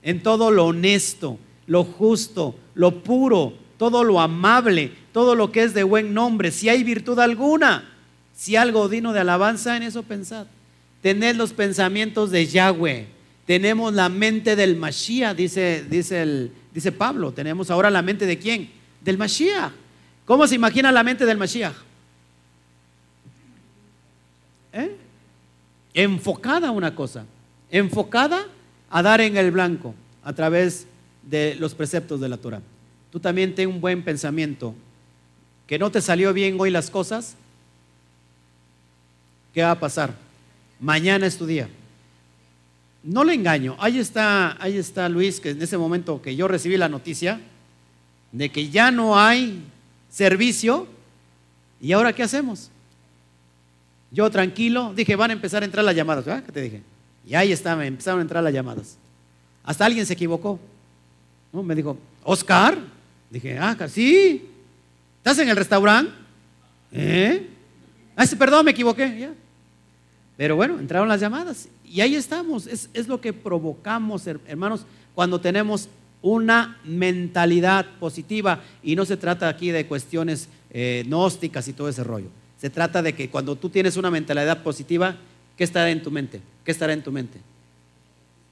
[0.03, 5.75] En todo lo honesto, lo justo, lo puro, todo lo amable, todo lo que es
[5.75, 7.93] de buen nombre, si hay virtud alguna,
[8.35, 10.47] si algo digno de alabanza, en eso pensad.
[11.03, 13.20] Tened los pensamientos de Yahweh.
[13.51, 17.33] Tenemos la mente del Mashiach, dice, dice, el, dice Pablo.
[17.33, 18.71] Tenemos ahora la mente de quién?
[19.01, 19.73] Del Mashiach.
[20.25, 21.75] ¿Cómo se imagina la mente del Mashiach?
[24.73, 24.95] ¿Eh?
[25.95, 27.27] Enfocada a una cosa.
[27.73, 28.47] Enfocada
[28.89, 30.87] a dar en el blanco a través
[31.25, 32.63] de los preceptos de la Torah.
[33.11, 34.77] Tú también ten un buen pensamiento.
[35.67, 37.35] Que no te salió bien hoy las cosas.
[39.53, 40.15] ¿Qué va a pasar?
[40.79, 41.69] Mañana es tu día.
[43.03, 43.77] No le engaño.
[43.79, 47.41] Ahí está, ahí está Luis, que en ese momento que yo recibí la noticia
[48.33, 49.63] de que ya no hay
[50.11, 50.87] servicio.
[51.81, 52.71] ¿Y ahora qué hacemos?
[54.11, 56.25] Yo tranquilo, dije, van a empezar a entrar las llamadas.
[56.25, 56.45] ¿Verdad?
[56.45, 56.83] ¿Qué te dije?
[57.27, 58.97] Y ahí está, me empezaron a entrar las llamadas.
[59.65, 60.59] Hasta alguien se equivocó.
[61.53, 61.63] ¿No?
[61.63, 62.79] Me dijo, Oscar.
[63.31, 64.49] Dije, ah, sí.
[65.19, 66.13] ¿Estás en el restaurante?
[66.93, 67.47] ¿Eh?
[68.17, 69.31] Ah, perdón, me equivoqué.
[70.37, 71.69] Pero bueno, entraron las llamadas.
[71.91, 72.69] Y ahí estamos.
[72.69, 75.89] Es, lo que provocamos, hermanos, cuando tenemos
[76.23, 78.63] una mentalidad positiva.
[78.83, 82.29] Y no se trata aquí de cuestiones eh, gnósticas y todo ese rollo.
[82.59, 85.17] Se trata de que cuando tú tienes una mentalidad positiva,
[85.57, 86.41] ¿qué estará en tu mente?
[86.65, 87.41] ¿Qué estará en tu mente?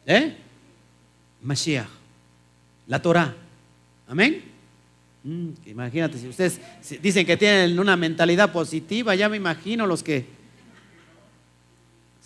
[0.05, 0.35] ¿Eh?
[1.43, 1.87] Mashiach,
[2.89, 3.37] la Torah.
[4.09, 4.43] Amén.
[5.23, 6.61] Mm, imagínate, si ustedes
[7.01, 10.38] dicen que tienen una mentalidad positiva, ya me imagino los que...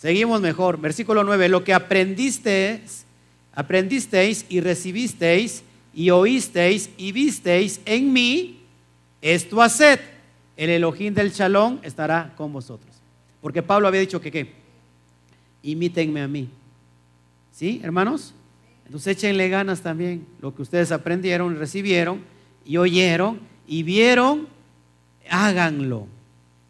[0.03, 0.81] Seguimos mejor.
[0.81, 3.05] Versículo 9, lo que aprendisteis,
[3.53, 5.63] aprendisteis y recibisteis
[5.93, 8.59] y oísteis y visteis en mí,
[9.21, 10.01] esto haced.
[10.57, 12.93] El Elohim del Shalom estará con vosotros.
[13.39, 14.51] Porque Pablo había dicho que qué?
[15.61, 16.49] Imítenme a mí.
[17.53, 18.33] ¿Sí, hermanos?
[18.85, 20.27] Entonces échenle ganas también.
[20.41, 22.25] Lo que ustedes aprendieron, recibieron
[22.65, 24.49] y oyeron y vieron,
[25.29, 26.07] háganlo.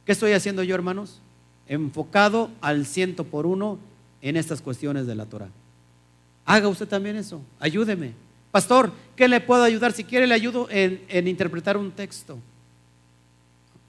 [0.06, 1.23] ¿Qué estoy haciendo yo, hermanos?
[1.68, 3.80] Enfocado al ciento por uno
[4.22, 5.50] en estas cuestiones de la Torah.
[6.46, 7.42] Haga usted también eso.
[7.60, 8.14] Ayúdeme.
[8.52, 9.94] Pastor, ¿qué le puedo ayudar?
[9.94, 12.38] Si quiere, le ayudo en, interpretar un texto.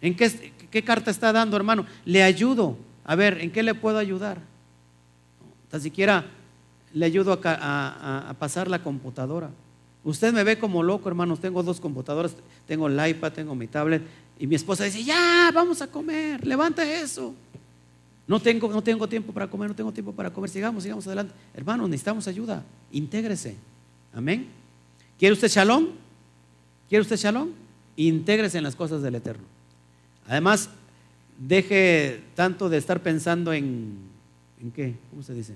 [0.01, 1.87] ¿En qué, carta está dando, hermano?
[2.05, 2.77] Le ayudo.
[3.05, 4.39] A ver, ¿en qué le puedo ayudar?
[5.71, 6.25] Tan siquiera
[6.95, 9.51] le ayudo a, pasar la computadora.
[10.03, 11.41] Usted me ve como loco, hermanos.
[11.41, 12.35] Tengo dos computadoras,
[12.67, 14.03] tengo el iPad, tengo mi tablet.
[14.39, 17.35] Y mi esposa dice, ya, vamos a comer, levanta eso.
[18.27, 20.51] No tengo, no tengo tiempo para comer, no tengo tiempo para comer.
[20.51, 21.35] Sigamos, sigamos adelante.
[21.55, 22.65] Hermanos, necesitamos ayuda.
[22.93, 23.57] Intégrese.
[24.15, 24.49] Amén.
[25.19, 25.89] ¿Quiere usted shalom?
[26.89, 27.51] ¿Quiere usted shalom?
[27.97, 29.45] Intégrese en las cosas del Eterno.
[30.27, 30.71] Además,
[31.39, 33.99] deje tanto de estar pensando en,
[34.63, 34.95] ¿en qué?
[35.11, 35.55] ¿Cómo se dice?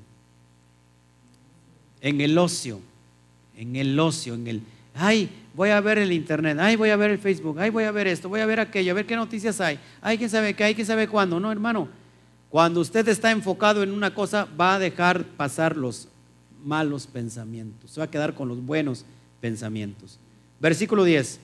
[2.00, 2.80] en el ocio,
[3.56, 4.62] en el ocio, en el,
[4.94, 7.90] ay, voy a ver el internet, ay, voy a ver el Facebook, ay, voy a
[7.90, 10.64] ver esto, voy a ver aquello, a ver qué noticias hay, ay, quién sabe qué,
[10.64, 11.40] hay, quién sabe cuándo.
[11.40, 11.88] No, hermano,
[12.50, 16.08] cuando usted está enfocado en una cosa, va a dejar pasar los
[16.64, 19.04] malos pensamientos, se va a quedar con los buenos
[19.40, 20.18] pensamientos.
[20.60, 21.40] Versículo 10.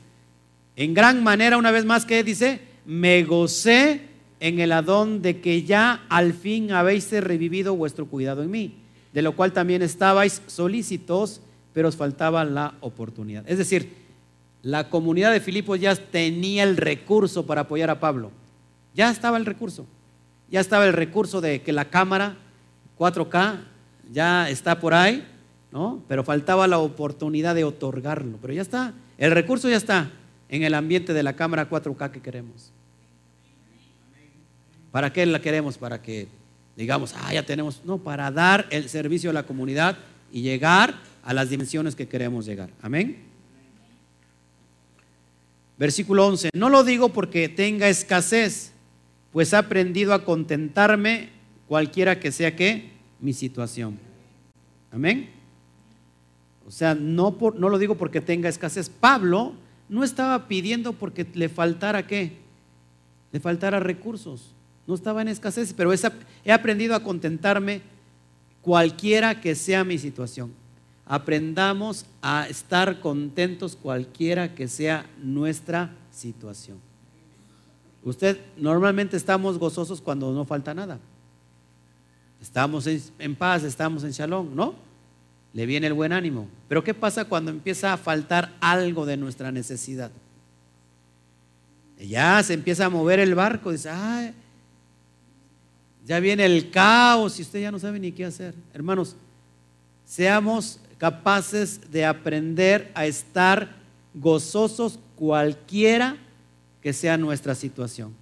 [0.77, 2.61] En gran manera, una vez más, que dice?
[2.85, 4.03] Me gocé
[4.41, 8.75] en el adón de que ya al fin habéis revivido vuestro cuidado en mí
[9.15, 11.41] de lo cual también estabais solícitos,
[11.73, 13.49] pero os faltaba la oportunidad.
[13.49, 13.95] Es decir,
[14.61, 18.33] la comunidad de Filipos ya tenía el recurso para apoyar a Pablo.
[18.93, 19.87] Ya estaba el recurso.
[20.51, 22.37] Ya estaba el recurso de que la cámara
[22.99, 23.61] 4K
[24.13, 25.27] ya está por ahí,
[25.73, 26.03] ¿no?
[26.09, 28.39] Pero faltaba la oportunidad de otorgarlo.
[28.41, 30.11] Pero ya está, el recurso ya está
[30.49, 32.71] en el ambiente de la cámara 4K que queremos.
[34.91, 35.77] ¿Para qué la queremos?
[35.77, 36.29] Para que
[36.77, 39.97] digamos, ah, ya tenemos, no, para dar el servicio a la comunidad
[40.33, 42.71] y llegar a las dimensiones que queremos llegar.
[42.83, 43.23] Amén.
[45.79, 48.73] Versículo 11, no lo digo porque tenga escasez,
[49.35, 51.29] pues he aprendido a contentarme
[51.69, 53.99] cualquiera que sea que mi situación.
[54.91, 55.29] Amén.
[56.67, 58.89] O sea, no, por, no lo digo porque tenga escasez.
[58.89, 59.53] Pablo
[59.91, 62.39] no estaba pidiendo porque le faltara qué?
[63.31, 64.55] Le faltara recursos
[64.87, 65.93] no estaba en escasez, pero
[66.45, 67.81] he aprendido a contentarme
[68.61, 70.53] cualquiera que sea mi situación.
[71.07, 76.79] Aprendamos a estar contentos cualquiera que sea nuestra situación.
[78.05, 80.99] Usted normalmente estamos gozosos cuando no falta nada.
[82.41, 84.75] Estamos en, paz, estamos en shalom, ¿no?
[85.55, 86.47] Le viene el buen ánimo.
[86.69, 90.11] Pero ¿qué pasa cuando empieza a faltar algo de nuestra necesidad?
[91.99, 94.35] Ya se empieza a mover el barco, dice, ay,
[96.05, 98.55] ya viene el caos y usted ya no sabe ni qué hacer.
[98.75, 99.17] Hermanos,
[100.05, 103.71] seamos capaces de aprender a estar
[104.13, 106.19] gozosos cualquiera
[106.85, 108.13] que sea nuestra situación.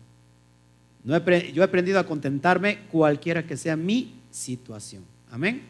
[1.05, 5.03] yo he aprendido a contentarme cualquiera que sea mi situación.
[5.33, 5.63] Amén.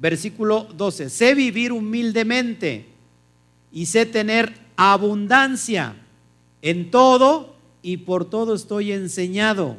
[0.00, 1.08] Versículo 12.
[1.08, 2.86] Sé vivir humildemente
[3.70, 5.94] y sé tener abundancia
[6.60, 9.76] en todo y por todo estoy enseñado.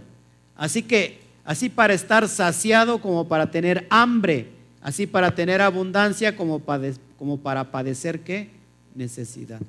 [0.56, 4.48] Así que, así para estar saciado como para tener hambre,
[4.82, 8.50] así para tener abundancia como para, como para padecer qué?
[8.95, 9.60] Necesidad.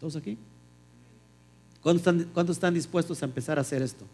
[0.00, 0.36] ¿Todos aquí?
[1.84, 4.06] ¿Cuántos están, dispuestos a empezar a hacer esto?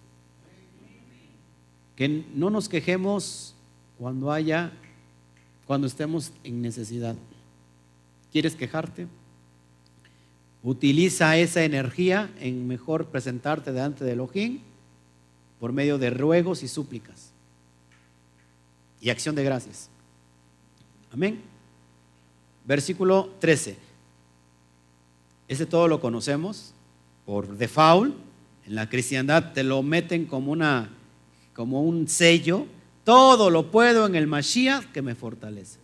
[1.95, 3.55] Que no nos quejemos
[3.97, 4.73] cuando haya,
[5.69, 7.15] cuando estemos en necesidad.
[8.33, 9.07] ¿Quieres quejarte?
[10.65, 14.59] Utiliza esa energía en mejor presentarte delante de Elohim
[15.61, 17.31] por medio de ruegos y súplicas
[19.01, 19.89] y acción de gracias.
[21.13, 21.41] Amén.
[22.65, 23.77] Versículo 13.
[25.47, 26.75] Ese todo lo conocemos
[27.31, 28.13] por default.
[28.67, 30.89] En la cristiandad te lo meten como, una,
[31.55, 32.67] como un sello.
[33.05, 35.79] Todo lo puedo en el Mashiach que me fortalece.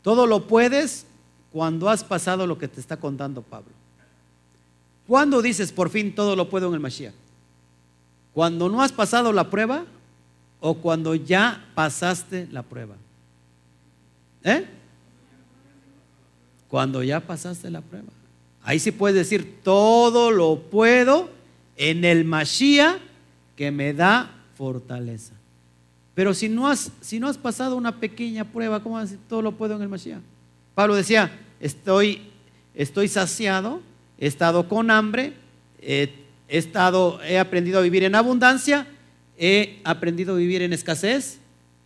[0.00, 1.04] Todo lo puedes
[1.52, 3.72] cuando has pasado lo que te está contando Pablo.
[5.06, 7.12] ¿Cuándo dices por fin todo lo puedo en el Mashiach?
[8.32, 9.84] ¿Cuando no has pasado la prueba
[10.60, 12.94] o cuando ya pasaste la prueba?
[14.44, 14.66] ¿Eh?
[16.68, 18.17] Cuando ya pasaste la prueba.
[18.68, 21.30] Ahí sí puedes decir, todo lo puedo
[21.78, 22.98] en el Mashiach
[23.56, 25.32] que me da fortaleza.
[26.14, 26.90] Pero si no has,
[27.40, 30.20] pasado una pequeña prueba, ¿cómo vas a decir todo lo puedo en el Mashiach?
[30.74, 32.28] Pablo decía, estoy,
[32.74, 33.80] estoy saciado,
[34.18, 35.32] he estado con hambre,
[35.80, 36.12] he,
[36.46, 38.86] estado, he aprendido a vivir en abundancia,
[39.38, 41.38] he aprendido a vivir en escasez,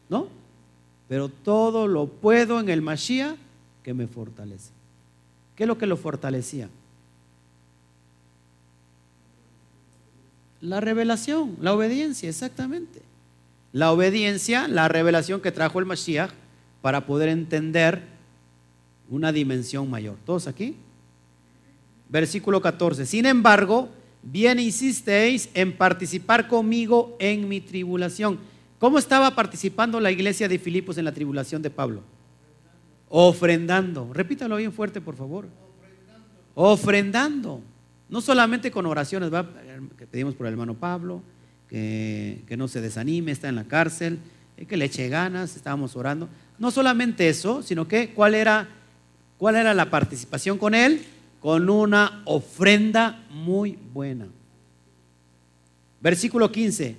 [0.09, 0.27] ¿no?
[1.09, 3.37] Pero todo lo puedo en el Mashiach
[3.85, 4.82] que me fortalece.
[5.56, 6.68] ¿Qué es lo que lo fortalecía?
[10.60, 13.02] La revelación, la obediencia, exactamente.
[13.72, 16.30] La obediencia, la revelación que trajo el Mashiach
[16.80, 18.02] para poder entender
[19.10, 20.16] una dimensión mayor.
[20.24, 20.76] ¿Todos aquí?
[22.08, 23.06] Versículo 14.
[23.06, 23.88] Sin embargo,
[24.22, 28.38] bien insisteis en participar conmigo en mi tribulación.
[28.78, 32.02] ¿Cómo estaba participando la iglesia de Filipos en la tribulación de Pablo?
[33.14, 34.11] Ofrendando.
[34.12, 35.46] Repítalo bien fuerte, por favor.
[36.55, 37.61] Ofrendando.
[38.09, 39.31] No solamente con oraciones,
[39.96, 41.22] que pedimos por el hermano Pablo,
[41.68, 44.18] que, que no se desanime, está en la cárcel,
[44.66, 46.29] que le eche ganas, estábamos orando.
[46.59, 48.68] No solamente eso, sino que cuál era
[49.42, 51.05] ¿Cuál era la participación con él?
[51.40, 54.29] Con una ofrenda muy buena.
[56.01, 56.94] Versículo 15.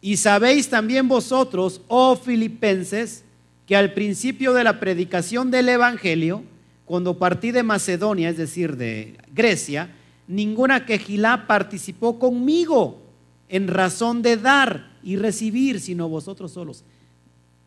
[0.00, 3.22] Y sabéis también vosotros, oh filipenses,
[3.68, 6.42] que al principio de la predicación del Evangelio,
[6.86, 9.94] cuando partí de Macedonia, es decir, de Grecia,
[10.26, 13.02] ninguna quejilá participó conmigo
[13.48, 16.82] en razón de dar y recibir, sino vosotros solos.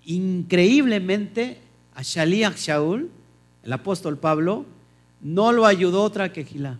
[0.03, 1.59] Increíblemente,
[1.93, 3.09] a Shaliach Shaul
[3.63, 4.65] el apóstol Pablo,
[5.21, 6.79] no lo ayudó otra quejilá.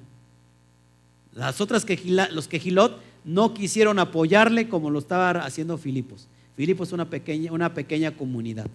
[1.33, 6.27] Las otras quejilá, los quejilot no quisieron apoyarle como lo estaba haciendo Filipos.
[6.55, 8.67] Filipos es una pequeña, una pequeña comunidad.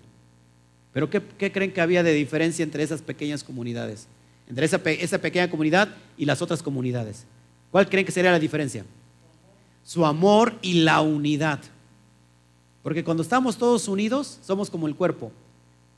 [0.97, 4.07] Pero ¿qué, creen que había de diferencia entre esas pequeñas comunidades?
[4.49, 7.27] Entre esa, pequeña comunidad y las otras comunidades.
[7.71, 8.83] ¿Cuál creen que sería la diferencia?
[9.85, 11.61] Su amor y la unidad.
[12.83, 15.33] Porque cuando estamos todos unidos, somos como el cuerpo,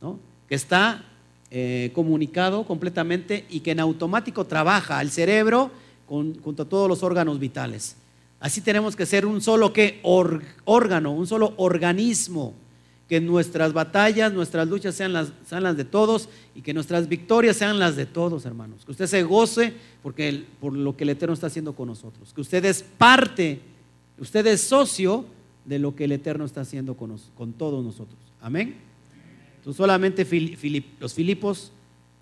[0.01, 0.19] ¿no?
[0.49, 1.05] que está
[1.53, 5.71] eh, comunicado completamente y que en automático trabaja el cerebro
[6.09, 7.95] junto a todos los órganos vitales.
[8.41, 12.55] Así tenemos que ser un solo que órgano, un solo organismo,
[13.09, 17.57] que nuestras batallas, nuestras luchas sean las, sean las de todos y que nuestras victorias
[17.57, 18.85] sean las de todos, hermanos.
[18.85, 22.33] Que usted se goce porque por lo que el Eterno está haciendo con nosotros.
[22.35, 23.61] Que usted es parte,
[24.19, 25.25] usted es socio
[25.65, 28.19] de lo que el Eterno está haciendo con, con todos nosotros.
[28.41, 28.89] Amén
[29.73, 30.27] solamente
[31.01, 31.73] los Filipos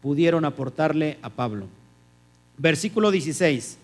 [0.02, 1.66] pudieron aportarle a Pablo.
[2.58, 3.78] Versículo 16.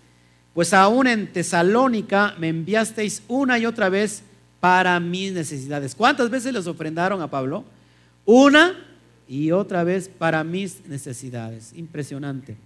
[0.54, 4.22] Pues aún en Tesalónica me enviasteis una y otra vez
[4.62, 5.92] para mis necesidades.
[5.92, 7.64] ¿Cuántas veces les ofrendaron a Pablo?
[8.24, 8.78] Una
[9.26, 11.72] y otra vez para mis necesidades.
[11.74, 12.56] Impresionante.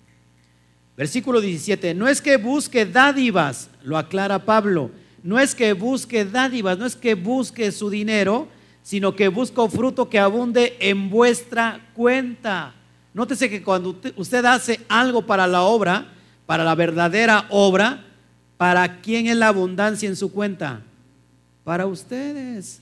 [0.95, 4.91] Versículo 17, no es que busque dádivas, lo aclara Pablo,
[5.23, 8.47] no es que busque dádivas, no es que busque su dinero,
[8.83, 12.75] sino que busco fruto que abunde en vuestra cuenta.
[13.15, 16.13] Nótese que cuando usted hace algo para la obra,
[16.45, 18.05] para la verdadera obra,
[18.59, 20.83] ¿para quién es la abundancia en su cuenta?
[21.67, 22.81] Para ustedes.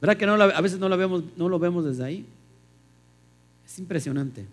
[0.00, 2.24] ¿Verdad que no, a veces no lo, vemos, no lo vemos desde ahí?
[3.66, 4.46] Es impresionante.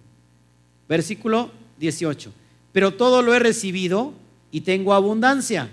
[0.89, 1.49] Versículo
[1.79, 2.29] 18.
[2.73, 4.11] Pero todo lo he recibido
[4.51, 5.69] y tengo abundancia.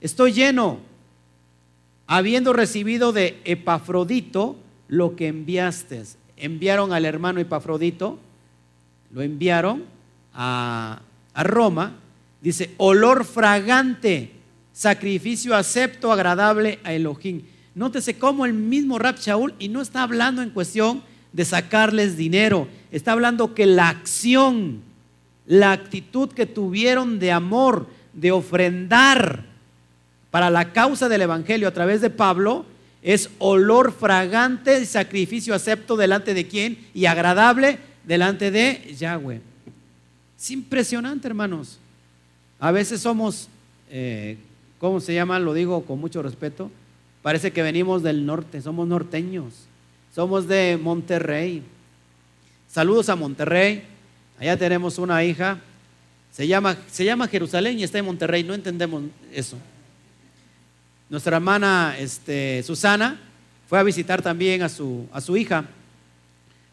[0.00, 0.78] Estoy lleno,
[2.06, 4.56] habiendo recibido de Epafrodito
[4.88, 6.04] lo que enviaste.
[6.38, 8.18] Enviaron al hermano Epafrodito,
[9.12, 9.84] lo enviaron
[10.32, 11.02] a,
[11.34, 11.96] a Roma.
[12.40, 14.39] Dice, olor fragante,
[14.80, 17.42] sacrificio acepto, agradable a Elohim.
[17.74, 21.02] Nótese cómo el mismo Rab Shaul, y no está hablando en cuestión
[21.34, 24.80] de sacarles dinero, está hablando que la acción,
[25.46, 29.44] la actitud que tuvieron de amor, de ofrendar
[30.30, 32.64] para la causa del Evangelio a través de Pablo,
[33.02, 39.42] es olor fragante, sacrificio acepto delante de quién y agradable delante de Yahweh.
[40.38, 41.78] Es impresionante, hermanos.
[42.58, 43.46] A veces somos,
[43.90, 44.38] eh,
[44.80, 45.38] ¿cómo se llama?
[45.38, 46.72] Lo digo con mucho respeto,
[47.22, 49.66] Parece que venimos del norte, somos norteños,
[50.14, 51.62] somos de Monterrey.
[52.66, 53.84] Saludos a Monterrey.
[54.38, 55.58] Allá tenemos una hija,
[56.32, 59.02] se llama, se llama Jerusalén y está en Monterrey, no entendemos
[59.32, 59.58] eso.
[61.10, 63.20] Nuestra hermana este, Susana
[63.68, 65.66] fue a visitar también a su, a su hija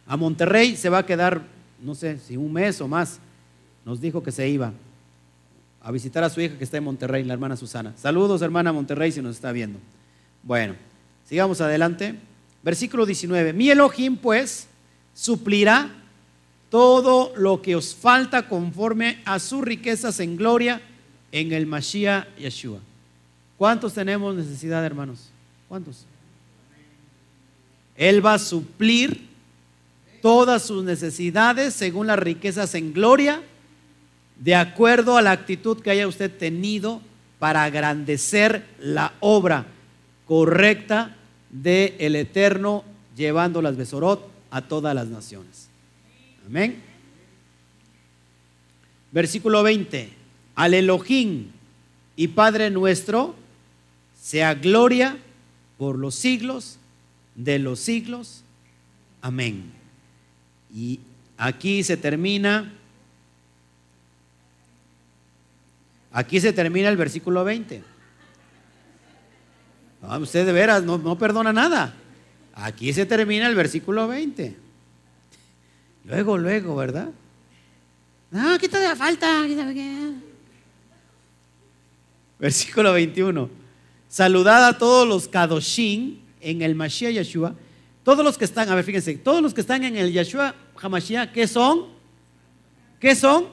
[0.05, 1.41] a Monterrey, se va a quedar,
[1.82, 3.20] no sé si un mes o más,
[3.84, 4.72] nos dijo que se iba
[5.88, 7.93] a visitar a su hija que está en Monterrey, la hermana Susana.
[7.95, 9.79] Saludos hermana Monterrey si nos está viendo.
[10.43, 10.75] Bueno,
[11.25, 12.13] sigamos adelante.
[12.61, 13.53] Versículo 19.
[13.53, 14.67] Mi Elohim pues
[15.13, 15.89] suplirá
[16.69, 20.81] todo lo que os falta conforme a sus riquezas en gloria
[21.31, 22.79] en el Mashiach Yeshua.
[23.57, 25.29] ¿Cuántos tenemos necesidad, hermanos?
[25.69, 26.05] ¿Cuántos?
[27.95, 29.25] Él va a suplir
[30.21, 33.41] todas sus necesidades según las riquezas en gloria,
[34.39, 37.01] de acuerdo a la actitud que haya usted tenido
[37.39, 39.65] para agrandecer la obra
[40.25, 41.15] correcta
[41.49, 42.83] del el Eterno,
[43.15, 45.69] llevando las Besorot a todas las naciones.
[46.45, 46.81] Amén.
[49.11, 50.13] Versículo 20.
[50.55, 51.47] Al Elohim
[52.15, 53.35] y Padre nuestro,
[54.19, 55.17] sea gloria
[55.77, 56.77] por los siglos
[57.35, 58.43] de los siglos.
[59.21, 59.71] Amén.
[60.73, 60.99] Y
[61.38, 62.73] aquí se termina,
[66.12, 67.84] aquí se termina el versículo 20.
[70.01, 71.93] Ah, usted de veras no, perdona nada.
[72.53, 74.55] Aquí se termina el versículo 20.
[76.05, 77.10] Luego, luego, ¿verdad?
[78.32, 79.45] No, aquí todavía falta.
[82.39, 83.49] Versículo 21.
[84.08, 87.55] Saludad a todos los Kadoshim en el Mashiach Yeshua.
[88.03, 91.32] Todos los que están, a ver, fíjense, todos los que están en el Yeshua Hamashiach,
[91.34, 91.88] ¿qué son?
[92.99, 93.47] ¿Qué son?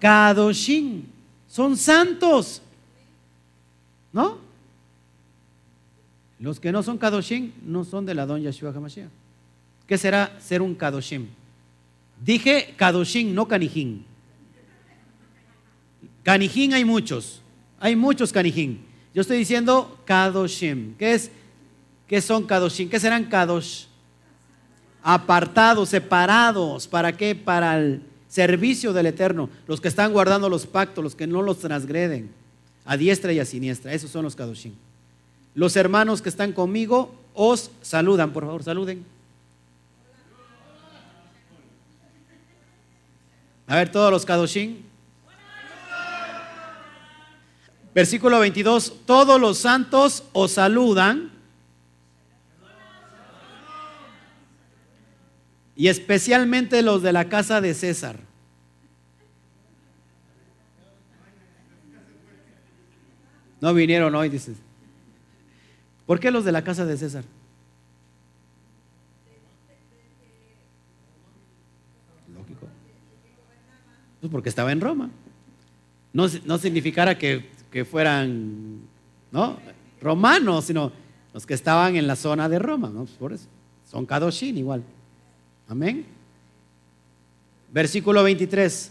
[0.00, 1.04] Kadoshim.
[1.50, 2.62] Son santos.
[4.12, 4.38] ¿No?
[6.38, 9.10] Los que no son Kadoshim no son de la don Yeshua HaMashiach.
[9.86, 11.26] ¿Qué será ser un Kadoshim?
[12.24, 14.06] Dije Kadoshim, no Kanijin.
[16.22, 17.42] Kanijin hay muchos.
[17.80, 18.86] Hay muchos Kanijin.
[19.12, 20.94] Yo estoy diciendo Kadoshim.
[20.96, 21.32] ¿Qué es?
[22.06, 22.88] ¿Qué son Kadoshim?
[22.88, 23.86] ¿Qué serán Kadosh?
[25.02, 26.86] Apartados, separados.
[26.86, 27.34] ¿Para qué?
[27.34, 29.50] Para el servicio del Eterno.
[29.66, 32.30] Los que están guardando los pactos, los que no los transgreden.
[32.86, 33.92] A diestra y a siniestra.
[33.92, 34.72] Esos son los Kadoshim.
[35.54, 39.04] Los hermanos que están conmigo os saludan, por favor, saluden.
[43.66, 44.78] A ver, todos los Kadoshim.
[47.92, 51.29] Versículo 22, todos los santos os saludan.
[55.80, 58.20] Y especialmente los de la casa de César.
[63.62, 64.58] No vinieron hoy, dices.
[66.04, 67.24] ¿Por qué los de la casa de César?
[72.30, 72.68] Lógico.
[74.20, 75.08] Pues porque estaba en Roma.
[76.12, 77.48] No, no significara que,
[77.90, 78.82] fueran
[79.32, 79.56] ¿no?
[80.02, 80.92] romanos, sino
[81.32, 82.90] los que estaban en la zona de Roma.
[82.90, 83.04] ¿no?
[83.04, 83.46] Pues por eso.
[83.90, 84.84] Son Kadoshin igual.
[85.70, 86.04] Amén.
[87.70, 88.90] Versículo 23.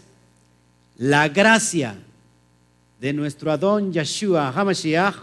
[0.96, 1.98] La gracia
[2.98, 5.16] de nuestro Adón Yeshua HaMashiach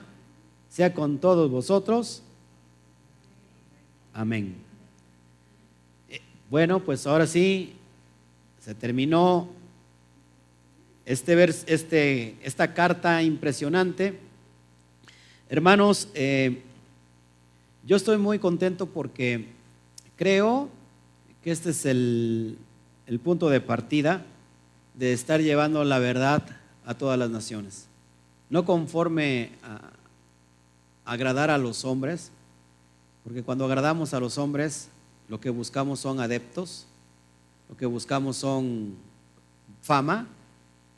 [0.70, 2.22] sea con todos vosotros.
[4.14, 4.53] Amén.
[6.10, 7.74] Eh, bueno, pues ahora sí,
[8.60, 9.49] se terminó
[11.08, 14.20] este, este, esta carta impresionante.
[15.49, 16.62] Hermanos, eh,
[17.84, 19.47] yo estoy muy contento porque
[20.16, 20.76] creo
[21.48, 22.58] que este es el,
[23.24, 24.26] punto de partida
[24.95, 26.43] de estar llevando la verdad
[26.86, 27.86] a todas las naciones.
[28.50, 29.80] No conforme a
[31.10, 32.32] agradar a los hombres,
[33.24, 34.89] porque cuando agradamos a los hombres,
[35.30, 36.86] lo que buscamos son adeptos,
[37.70, 38.95] lo que buscamos son
[39.82, 40.28] fama,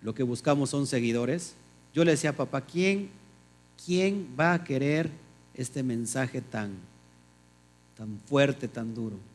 [0.02, 1.54] lo que buscamos son seguidores.
[1.94, 3.12] Yo le decía a papá, ¿quién,
[3.86, 5.12] quién va a querer
[5.54, 6.72] este mensaje tan,
[7.96, 9.30] tan fuerte, tan duro?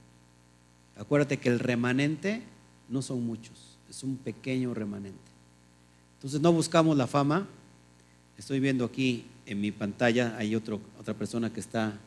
[0.97, 2.43] Acuérdate que el remanente
[2.89, 5.19] no son muchos, es un pequeño remanente.
[6.17, 7.47] Entonces no buscamos la fama.
[8.39, 11.99] Estoy viendo aquí en mi pantalla, hay otra persona que está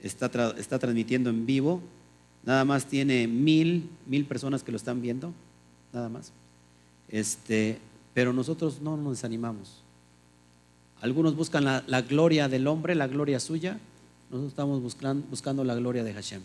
[0.00, 1.80] está, está transmitiendo en vivo.
[2.44, 5.32] Nada más tiene mil, mil personas que lo están viendo,
[5.92, 6.32] nada más.
[7.08, 7.78] Este,
[8.14, 9.82] pero nosotros no nos desanimamos.
[11.00, 13.78] Algunos buscan la, la gloria del hombre, la gloria suya.
[14.30, 16.42] Nosotros estamos buscando, buscando la gloria de Hashem.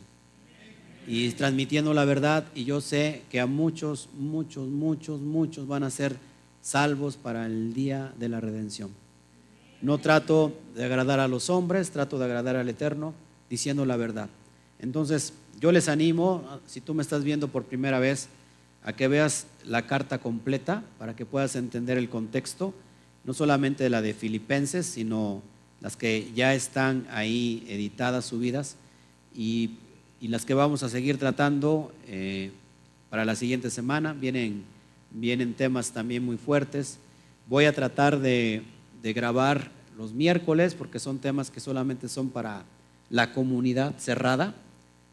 [1.07, 2.45] Y transmitiendo la verdad.
[2.55, 6.15] Y yo sé que a muchos, muchos, muchos, muchos van a ser
[6.61, 8.91] salvos para el día de la redención.
[9.81, 13.13] No trato de agradar a los hombres, trato de agradar al Eterno
[13.49, 14.29] diciendo la verdad.
[14.79, 18.29] Entonces, yo les animo, si tú me estás viendo por primera vez,
[18.83, 22.73] a que veas la carta completa para que puedas entender el contexto,
[23.23, 25.41] no solamente la de Filipenses, sino
[25.81, 28.75] las que ya están ahí editadas, subidas,
[29.35, 29.71] y,
[30.27, 32.51] las que vamos a seguir tratando eh,
[33.09, 34.13] para la siguiente semana.
[34.13, 34.63] Vienen,
[35.11, 36.99] vienen temas también muy fuertes.
[37.47, 38.63] Voy a tratar de,
[39.01, 42.63] de grabar los miércoles porque son temas que solamente son para
[43.09, 44.55] la comunidad cerrada,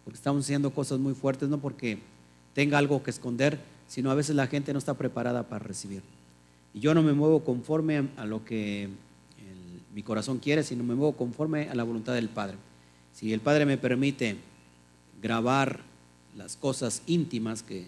[0.04, 1.98] porque estamos haciendo cosas muy fuertes, no porque
[2.54, 6.02] tenga algo que esconder, sino a veces la gente no está preparada para recibir.
[6.74, 8.88] Y yo no me muevo conforme a lo que
[9.98, 12.56] mi corazón quiere, sino me muevo conforme a la voluntad del Padre.
[13.12, 14.36] Si el Padre me permite
[15.20, 15.80] grabar
[16.36, 17.86] las cosas íntimas que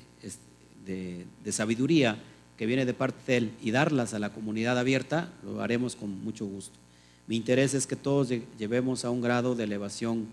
[0.86, 2.18] de, sabiduría
[2.56, 6.22] que viene de parte de Él y darlas a la comunidad abierta, lo haremos con
[6.22, 6.78] mucho gusto.
[7.26, 8.28] Mi interés es que todos
[8.58, 10.26] llevemos a un grado de elevación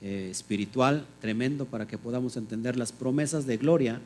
[0.00, 4.00] eh, espiritual tremendo para que podamos entender las promesas de gloria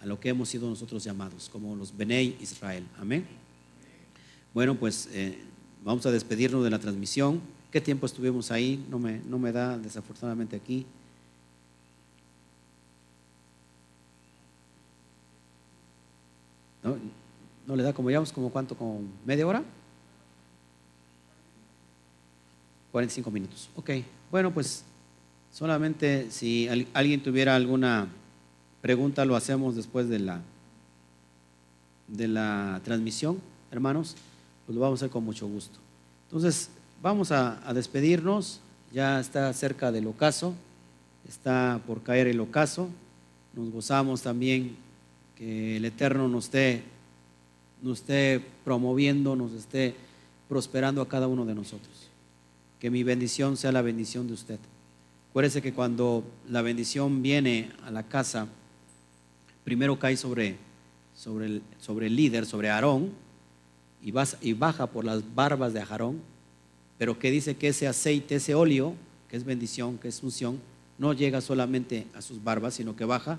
[0.00, 2.84] a lo que hemos sido nosotros llamados, como los Benei Israel.
[2.98, 3.26] Amén.
[4.54, 5.38] Bueno, pues eh,
[5.84, 7.40] vamos a despedirnos de la transmisión.
[7.70, 8.84] ¿Qué tiempo estuvimos ahí?
[8.90, 10.86] No me, no me da desafortunadamente aquí.
[16.82, 16.96] ¿No?
[17.66, 19.62] ¿No le da como llevamos como cuánto, como media hora?
[22.92, 23.68] 45 minutos.
[23.76, 23.90] Ok,
[24.30, 24.84] bueno, pues
[25.52, 28.08] solamente si alguien tuviera alguna
[28.80, 30.40] pregunta, lo hacemos después de la,
[32.06, 34.16] de la transmisión, hermanos,
[34.66, 35.78] pues lo vamos a hacer con mucho gusto.
[36.26, 36.70] Entonces,
[37.02, 38.60] vamos a, despedirnos,
[38.92, 40.54] ya está cerca del ocaso,
[41.28, 42.88] está por caer el ocaso,
[43.54, 44.76] nos gozamos también
[45.38, 46.82] que el Eterno nos esté,
[47.80, 49.94] nos esté promoviendo, nos esté
[50.48, 52.08] prosperando a cada uno de nosotros
[52.78, 54.58] que mi bendición sea la bendición de usted.
[55.30, 58.46] Acuérdese que cuando la bendición viene a la casa,
[59.64, 60.56] primero cae sobre,
[61.14, 63.10] sobre, el, sobre el líder, sobre Aarón,
[64.02, 66.20] y, y baja por las barbas de Aarón,
[66.98, 68.94] pero que dice que ese aceite, ese óleo,
[69.28, 70.60] que es bendición, que es unción,
[70.98, 73.38] no llega solamente a sus barbas, sino que baja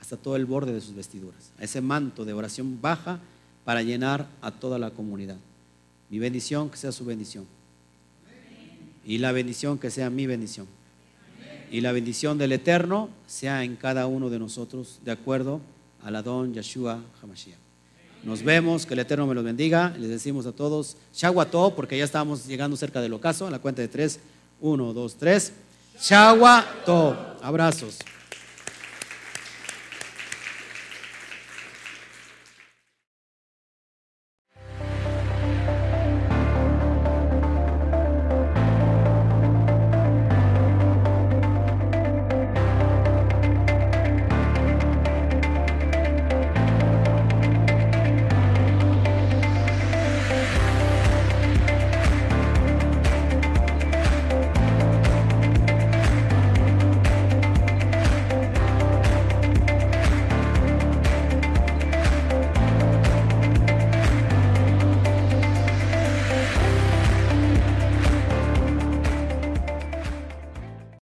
[0.00, 1.52] hasta todo el borde de sus vestiduras.
[1.58, 3.20] A ese manto de oración baja
[3.64, 5.36] para llenar a toda la comunidad.
[6.08, 7.46] Mi bendición, que sea su bendición.
[9.04, 10.66] Y la bendición que sea mi bendición.
[11.70, 15.60] Y la bendición del Eterno sea en cada uno de nosotros, de acuerdo
[16.02, 17.58] a la don Yeshua Hamashiach.
[18.24, 19.94] Nos vemos, que el Eterno me los bendiga.
[19.98, 23.80] Les decimos a todos, Shawato, porque ya estamos llegando cerca del ocaso, a la cuenta
[23.80, 24.20] de tres.
[24.60, 25.52] Uno, dos, tres.
[25.98, 27.38] Shawato.
[27.42, 27.98] Abrazos.